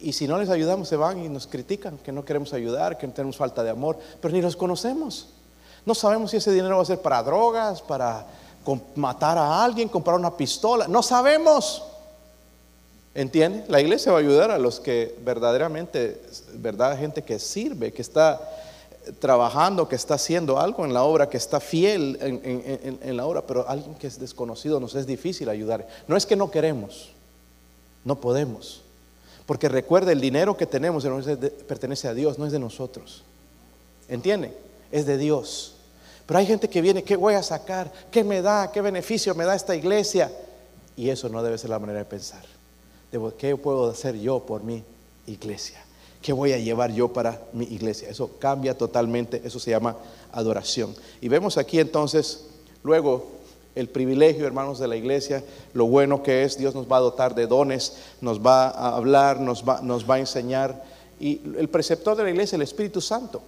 [0.00, 3.08] Y, si no les ayudamos, se van y nos critican que no queremos ayudar, que
[3.08, 5.30] tenemos falta de amor, pero ni los conocemos.
[5.86, 8.26] No sabemos si ese dinero va a ser para drogas, para
[8.96, 10.86] matar a alguien, comprar una pistola.
[10.86, 11.82] No sabemos.
[13.14, 13.64] ¿Entiende?
[13.68, 16.20] La iglesia va a ayudar a los que verdaderamente,
[16.54, 18.40] verdad, gente que sirve, que está
[19.18, 23.68] trabajando, que está haciendo algo en la obra, que está fiel en, la obra, pero
[23.68, 25.86] alguien que es desconocido nos es difícil ayudar.
[26.06, 27.10] No es que no queremos,
[28.04, 28.82] no podemos.
[29.46, 31.04] Porque recuerde, el dinero que tenemos
[31.66, 33.24] pertenece a Dios, no es de nosotros.
[34.08, 34.54] ¿Entienden?
[34.92, 35.74] Es de Dios.
[36.26, 37.90] Pero hay gente que viene, ¿qué voy a sacar?
[38.10, 38.70] ¿Qué me da?
[38.70, 40.30] ¿Qué beneficio me da esta iglesia?
[40.96, 42.44] Y eso no debe ser la manera de pensar.
[43.38, 44.84] ¿Qué puedo hacer yo por mi
[45.26, 45.82] iglesia?
[46.22, 48.08] ¿Qué voy a llevar yo para mi iglesia?
[48.08, 49.96] Eso cambia totalmente, eso se llama
[50.32, 50.94] adoración.
[51.20, 52.46] Y vemos aquí entonces,
[52.82, 53.26] luego,
[53.74, 55.42] el privilegio, hermanos de la iglesia,
[55.72, 59.40] lo bueno que es, Dios nos va a dotar de dones, nos va a hablar,
[59.40, 60.84] nos va, nos va a enseñar.
[61.18, 63.42] Y el preceptor de la iglesia, el Espíritu Santo,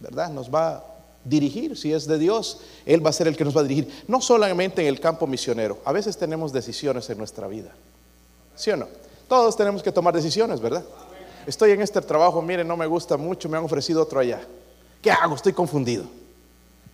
[0.00, 0.30] ¿verdad?
[0.30, 0.84] Nos va a
[1.24, 4.04] dirigir, si es de Dios, Él va a ser el que nos va a dirigir.
[4.06, 7.74] No solamente en el campo misionero, a veces tenemos decisiones en nuestra vida,
[8.54, 8.88] ¿sí o no?
[9.28, 10.84] Todos tenemos que tomar decisiones, ¿verdad?
[11.48, 14.40] Estoy en este trabajo, mire, no me gusta mucho, me han ofrecido otro allá.
[15.02, 15.34] ¿Qué hago?
[15.34, 16.04] Estoy confundido.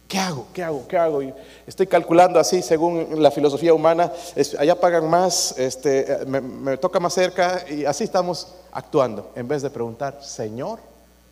[0.08, 0.46] ¿Qué hago?
[0.52, 0.86] ¿Qué hago?
[0.86, 1.20] ¿Qué hago?
[1.66, 4.12] estoy calculando así según la filosofía humana,
[4.58, 9.70] allá pagan más, este, me, toca más cerca y así estamos actuando en vez de
[9.70, 10.78] preguntar, Señor,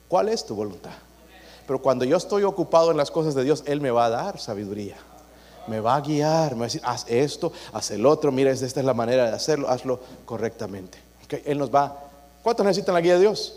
[0.09, 0.93] ¿cuál es tu voluntad?
[1.67, 4.39] Pero cuando yo estoy ocupado en las cosas de Dios, Él me va a dar
[4.39, 4.97] sabiduría.
[5.69, 8.67] Me va a guiar, me va a decir, haz esto, haz el otro, mira, esta
[8.67, 10.99] es la manera de hacerlo, hazlo correctamente.
[11.45, 12.12] Él nos va.
[12.43, 13.55] ¿Cuántos necesitan la guía de Dios?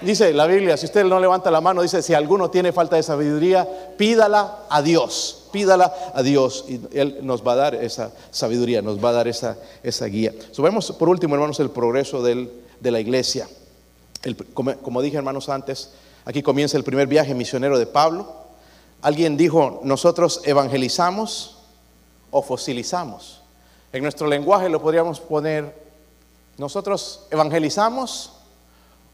[0.00, 3.04] Dice la Biblia, si usted no levanta la mano, dice, si alguno tiene falta de
[3.04, 8.82] sabiduría, pídala a Dios, pídala a Dios y Él nos va a dar esa sabiduría,
[8.82, 10.32] nos va a dar esa, esa guía.
[10.50, 13.48] Subemos por último, hermanos, el progreso del, de la iglesia.
[14.54, 15.90] como, como dije, hermanos, antes,
[16.24, 18.42] aquí comienza el primer viaje misionero de Pablo.
[19.02, 21.58] Alguien dijo, nosotros evangelizamos
[22.32, 23.40] o fosilizamos.
[23.92, 25.81] En nuestro lenguaje lo podríamos poner,
[26.58, 28.32] nosotros evangelizamos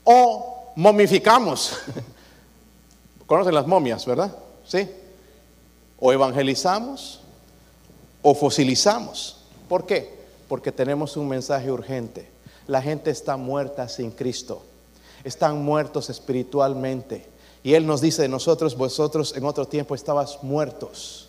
[0.05, 1.79] o momificamos.
[3.27, 4.35] Conocen las momias, ¿verdad?
[4.67, 4.89] Sí.
[5.99, 7.21] O evangelizamos
[8.23, 9.37] o fosilizamos.
[9.69, 10.19] ¿Por qué?
[10.49, 12.31] Porque tenemos un mensaje urgente.
[12.67, 14.63] La gente está muerta sin Cristo.
[15.25, 17.27] Están muertos espiritualmente.
[17.63, 21.29] Y Él nos dice de nosotros, vosotros en otro tiempo estabas muertos.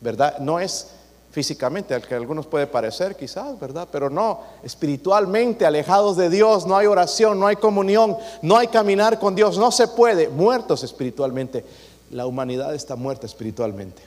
[0.00, 0.38] ¿Verdad?
[0.38, 0.88] No es
[1.30, 3.86] físicamente, al que algunos puede parecer quizás, ¿verdad?
[3.90, 9.18] Pero no, espiritualmente alejados de Dios, no hay oración, no hay comunión, no hay caminar
[9.18, 11.64] con Dios, no se puede, muertos espiritualmente.
[12.10, 14.02] La humanidad está muerta espiritualmente.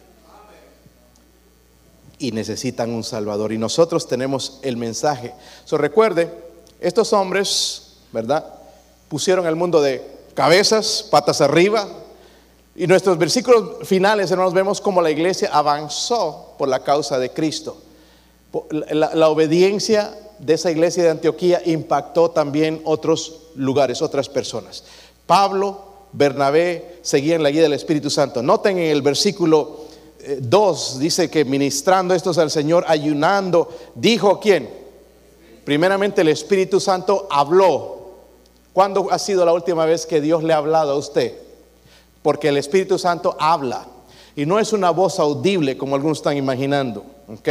[2.19, 3.53] Y necesitan un Salvador.
[3.53, 5.33] Y nosotros tenemos el mensaje.
[5.65, 6.31] So, recuerde,
[6.79, 8.45] estos hombres, ¿verdad?
[9.07, 11.87] Pusieron el mundo de cabezas, patas arriba,
[12.75, 17.77] y nuestros versículos finales, hermanos, vemos cómo la iglesia avanzó por la causa de Cristo.
[18.89, 24.83] La, obediencia de esa iglesia de Antioquía impactó también otros lugares, otras personas.
[25.27, 28.41] Pablo, Bernabé seguían la guía del Espíritu Santo.
[28.41, 29.81] Noten en el versículo
[30.39, 34.67] 2, eh, dice que ministrando estos al Señor, ayunando, dijo quién?
[35.63, 38.01] Primeramente el Espíritu Santo habló.
[38.73, 41.42] ¿Cuándo ha sido la última vez que Dios le ha hablado a usted?
[42.23, 43.85] Porque el Espíritu Santo habla.
[44.35, 47.49] Y no es una voz audible como algunos están imaginando, ¿ok?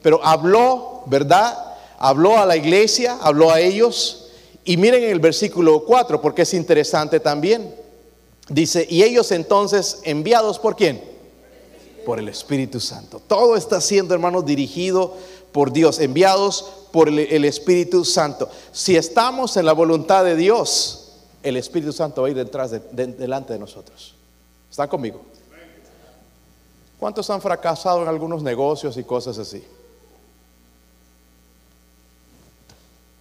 [0.00, 1.74] Pero habló, ¿verdad?
[1.98, 4.30] Habló a la iglesia, habló a ellos.
[4.64, 7.74] Y miren en el versículo 4, porque es interesante también.
[8.48, 11.02] Dice, y ellos entonces enviados por quién?
[12.06, 13.20] Por el Espíritu Santo.
[13.26, 15.14] Todo está siendo, hermanos, dirigido
[15.52, 18.48] por Dios, enviados por el, Espíritu Santo.
[18.72, 21.01] Si estamos en la voluntad de Dios,
[21.42, 24.14] el Espíritu Santo va a ir detrás de, delante de nosotros.
[24.70, 25.22] ¿Están conmigo?
[26.98, 29.64] ¿Cuántos han fracasado en algunos negocios y cosas así?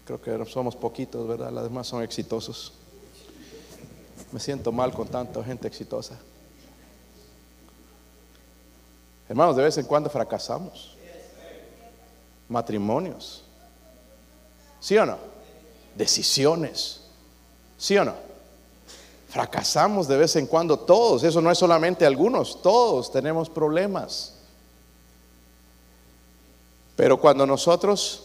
[0.05, 1.51] Creo que somos poquitos, ¿verdad?
[1.51, 2.73] Las demás son exitosos.
[4.31, 6.17] Me siento mal con tanta gente exitosa.
[9.27, 10.95] Hermanos, de vez en cuando fracasamos.
[12.49, 13.43] Matrimonios.
[14.79, 15.17] ¿Sí o no?
[15.95, 17.00] Decisiones
[17.81, 18.13] ¿Sí o no?
[19.29, 24.35] Fracasamos de vez en cuando todos, eso no es solamente algunos, todos tenemos problemas.
[26.95, 28.21] Pero cuando nosotros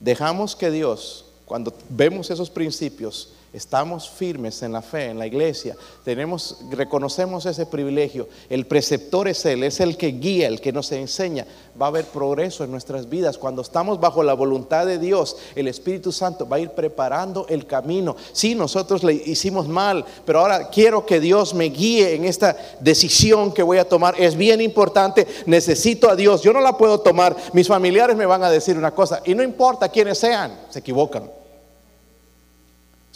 [0.00, 5.76] dejamos que Dios, cuando vemos esos principios, estamos firmes en la fe, en la iglesia,
[6.04, 8.28] tenemos, reconocemos ese privilegio.
[8.48, 11.46] El preceptor es Él, es el que guía, el que nos enseña.
[11.80, 13.38] Va a haber progreso en nuestras vidas.
[13.38, 17.66] Cuando estamos bajo la voluntad de Dios, el Espíritu Santo va a ir preparando el
[17.66, 18.16] camino.
[18.32, 23.52] Sí, nosotros le hicimos mal, pero ahora quiero que Dios me guíe en esta decisión
[23.52, 24.14] que voy a tomar.
[24.20, 26.42] Es bien importante, necesito a Dios.
[26.42, 27.36] Yo no la puedo tomar.
[27.52, 31.37] Mis familiares me van a decir una cosa y no importa quiénes sean, se equivocan.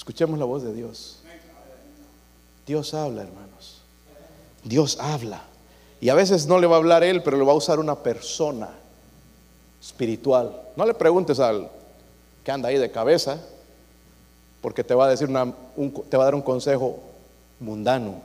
[0.02, 1.18] Escuchemos la voz de Dios.
[2.66, 3.82] Dios habla, hermanos.
[4.64, 5.44] Dios habla.
[6.00, 7.94] Y a veces no le va a hablar Él, pero le va a usar una
[7.94, 8.68] persona
[9.80, 10.60] espiritual.
[10.74, 11.70] No le preguntes al
[12.42, 13.38] que anda ahí de cabeza,
[14.60, 15.54] porque te va a decir una,
[16.10, 16.98] te va a dar un consejo
[17.60, 18.22] mundano,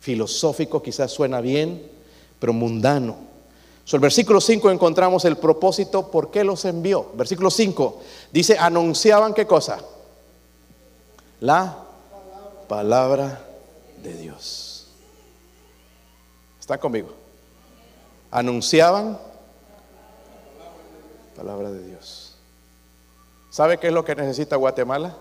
[0.00, 1.86] filosófico, quizás suena bien,
[2.38, 3.14] pero mundano.
[3.84, 7.10] So, el versículo 5 encontramos el propósito, ¿por qué los envió?
[7.12, 8.00] Versículo 5
[8.32, 9.80] dice, anunciaban qué cosa?
[11.40, 11.76] La
[12.68, 13.40] palabra
[14.02, 14.86] de Dios.
[16.60, 17.08] ¿Está conmigo?
[18.30, 19.18] Anunciaban
[21.36, 22.34] palabra de Dios.
[23.50, 25.16] ¿Sabe qué es lo que necesita Guatemala?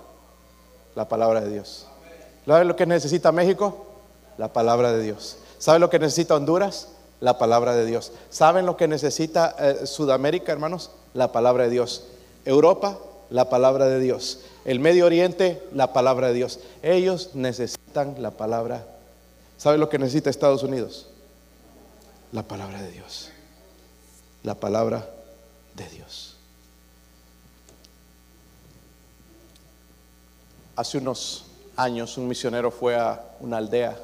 [0.93, 1.87] La palabra de Dios.
[2.45, 3.85] ¿Sabe lo que necesita México?
[4.37, 5.37] La palabra de Dios.
[5.57, 6.89] ¿Sabe lo que necesita Honduras?
[7.21, 8.11] La palabra de Dios.
[8.29, 10.91] ¿Saben lo que necesita eh, Sudamérica, hermanos?
[11.13, 12.05] La palabra de Dios.
[12.45, 12.97] Europa,
[13.29, 14.41] la palabra de Dios.
[14.65, 16.59] El Medio Oriente, la palabra de Dios.
[16.81, 18.85] Ellos necesitan la palabra.
[19.57, 21.07] ¿Sabe lo que necesita Estados Unidos?
[22.31, 23.31] La palabra de Dios.
[24.43, 25.09] La palabra
[25.75, 26.35] de Dios.
[30.75, 31.45] Hace unos
[31.75, 33.97] años un misionero fue a una aldea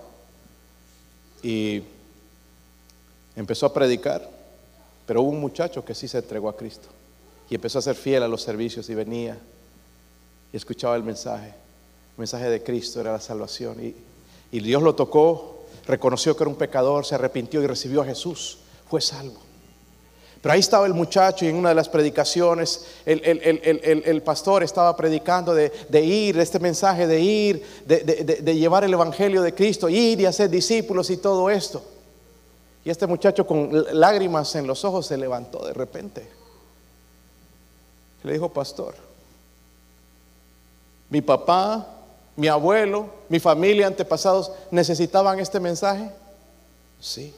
[1.44, 1.84] y
[3.36, 4.30] empezó a predicar,
[5.06, 6.88] pero hubo un muchacho que sí se entregó a Cristo
[7.50, 9.38] y empezó a ser fiel a los servicios y venía
[10.58, 11.48] escuchaba el mensaje.
[11.48, 13.96] El mensaje de Cristo era la salvación y,
[14.52, 18.60] y Dios lo tocó, reconoció que era un pecador, se arrepintió y recibió a Jesús,
[18.90, 19.46] fue salvo.
[20.46, 25.56] Pero ahí estaba el muchacho y en una de las predicaciones el, pastor estaba predicando
[25.56, 25.72] de,
[26.04, 27.98] ir, de este mensaje de ir, de,
[28.44, 31.84] de, llevar el Evangelio de Cristo, ir y hacer discípulos y todo esto.
[32.84, 36.30] Y este muchacho con lágrimas en los ojos se levantó de repente.
[38.22, 38.94] Le dijo, pastor,
[41.10, 41.88] mi papá,
[42.36, 46.10] mi abuelo, mi familia, antepasados necesitaban este mensaje.
[47.00, 47.34] Sí.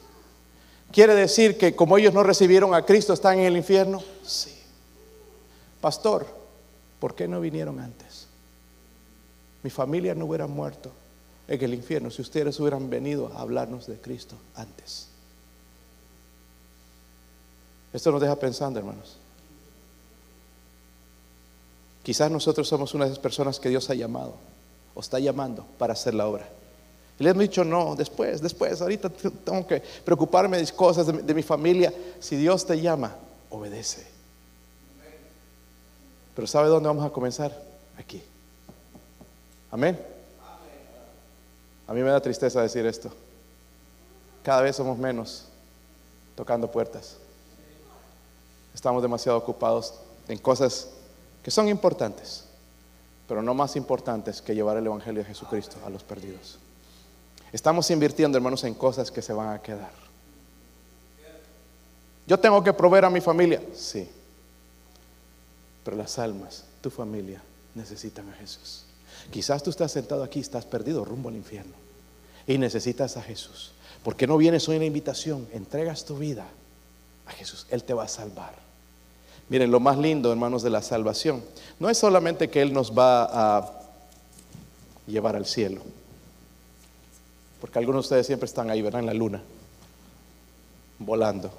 [0.90, 4.02] ¿Quiere decir que como ellos no recibieron a Cristo están en el infierno?
[4.24, 4.54] Sí.
[5.80, 6.26] Pastor,
[6.98, 8.26] ¿por qué no vinieron antes?
[9.62, 10.90] Mi familia no hubiera muerto
[11.46, 15.08] en el infierno si ustedes hubieran venido a hablarnos de Cristo antes.
[17.92, 19.16] Esto nos deja pensando, hermanos.
[22.08, 24.32] Quizás nosotros somos una de esas personas que Dios ha llamado
[24.94, 26.48] o está llamando para hacer la obra.
[27.20, 31.42] Y le hemos dicho, no, después, después, ahorita tengo que preocuparme de cosas de, mi
[31.42, 31.92] familia.
[32.18, 33.14] Si Dios te llama,
[33.50, 34.06] obedece.
[36.34, 37.54] Pero ¿sabe dónde vamos a comenzar?
[37.98, 38.22] Aquí.
[39.70, 40.00] Amén.
[41.86, 43.10] A mí me da tristeza decir esto.
[44.42, 45.44] Cada vez somos menos
[46.34, 47.18] tocando puertas.
[48.74, 49.92] Estamos demasiado ocupados
[50.26, 50.88] en cosas
[51.42, 52.44] que son importantes,
[53.26, 56.58] pero no más importantes que llevar el Evangelio de Jesucristo a los perdidos.
[57.52, 59.92] Estamos invirtiendo, hermanos, en cosas que se van a quedar.
[62.26, 64.08] Yo tengo que proveer a mi familia, sí.
[65.82, 67.42] Pero las almas, tu familia,
[67.74, 68.84] necesitan a Jesús.
[69.30, 71.74] Quizás tú estás sentado aquí, estás perdido rumbo al infierno
[72.46, 73.72] y necesitas a Jesús.
[74.02, 75.48] ¿Por qué no vienes hoy en la invitación?
[75.52, 76.46] Entregas tu vida
[77.26, 77.66] a Jesús.
[77.70, 78.67] Él te va a salvar.
[79.48, 81.42] Miren, lo más lindo, hermanos, de la salvación,
[81.78, 83.72] no es solamente que Él nos va a
[85.06, 85.82] llevar al cielo.
[87.60, 89.00] Porque algunos de ustedes siempre están ahí, ¿verdad?
[89.00, 89.42] En la luna,
[90.98, 91.50] volando.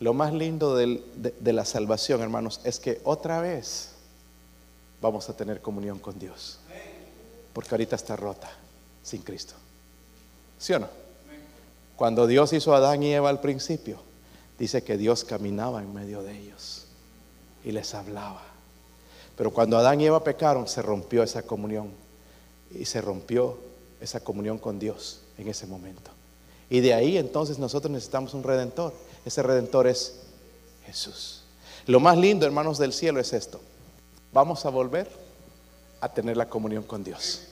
[0.00, 3.94] Lo más lindo de, de la salvación, hermanos, es que otra vez
[5.04, 6.58] vamos a tener comunión con Dios.
[7.52, 8.50] Porque ahorita está rota
[9.02, 9.54] sin Cristo.
[10.58, 10.88] ¿Sí o no?
[11.96, 13.98] Cuando Dios hizo a Adán y Eva al principio,
[14.58, 16.86] dice que Dios caminaba en medio de ellos
[17.64, 18.42] y les hablaba.
[19.36, 21.90] Pero cuando Adán y Eva pecaron, se rompió esa comunión
[22.70, 23.58] y se rompió
[24.00, 26.10] esa comunión con Dios en ese momento.
[26.70, 28.92] Y de ahí entonces nosotros necesitamos un redentor.
[29.24, 30.20] Ese redentor es
[30.86, 31.42] Jesús.
[31.86, 33.60] Lo más lindo, hermanos del cielo, es esto.
[34.32, 35.08] Vamos a volver
[36.00, 37.42] a tener la comunión con Dios.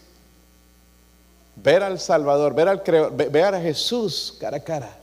[1.57, 4.99] Ver al Salvador, ver al Creador, ver a Jesús cara a cara.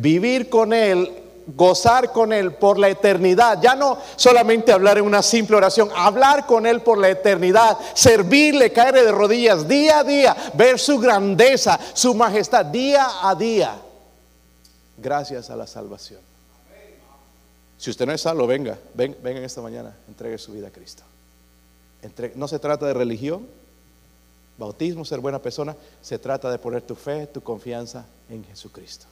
[0.00, 1.10] Vivir con Él
[1.56, 3.60] gozar con Él por la eternidad.
[3.60, 8.72] Ya no solamente hablar en una simple oración, hablar con Él por la eternidad, servirle,
[8.72, 13.76] caer de rodillas día a día, ver su grandeza, su majestad día a día,
[14.96, 16.20] gracias a la salvación.
[17.78, 21.04] Si usted no es salvo, venga, ven, venga esta mañana, entregue su vida a Cristo.
[22.34, 23.46] no se trata de religión,
[24.58, 29.06] bautismo, ser buena persona, se trata de poner tu fe, tu confianza en Jesucristo.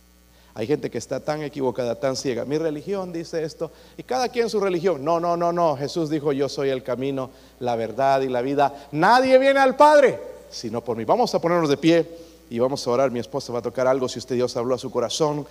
[0.56, 2.44] Hay gente que está tan equivocada, tan ciega.
[2.44, 5.04] Mi religión dice esto y cada quien su religión.
[5.04, 5.76] No, no, no, no.
[5.76, 7.30] Jesús dijo, yo soy el camino,
[7.60, 8.88] la verdad y la vida.
[8.90, 10.18] Nadie viene al Padre
[10.50, 11.04] sino por mí.
[11.04, 12.08] Vamos a ponernos de pie
[12.50, 13.10] y vamos a orar.
[13.10, 15.46] Mi esposa va a tocar algo si usted Dios habló a su corazón.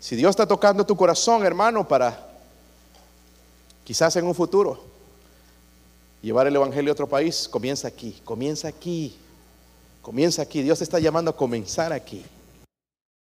[0.00, 2.26] Si Dios está tocando tu corazón, hermano, para
[3.84, 4.82] quizás en un futuro
[6.22, 9.16] llevar el Evangelio a otro país, comienza aquí, comienza aquí,
[10.02, 10.62] comienza aquí.
[10.62, 12.24] Dios te está llamando a comenzar aquí.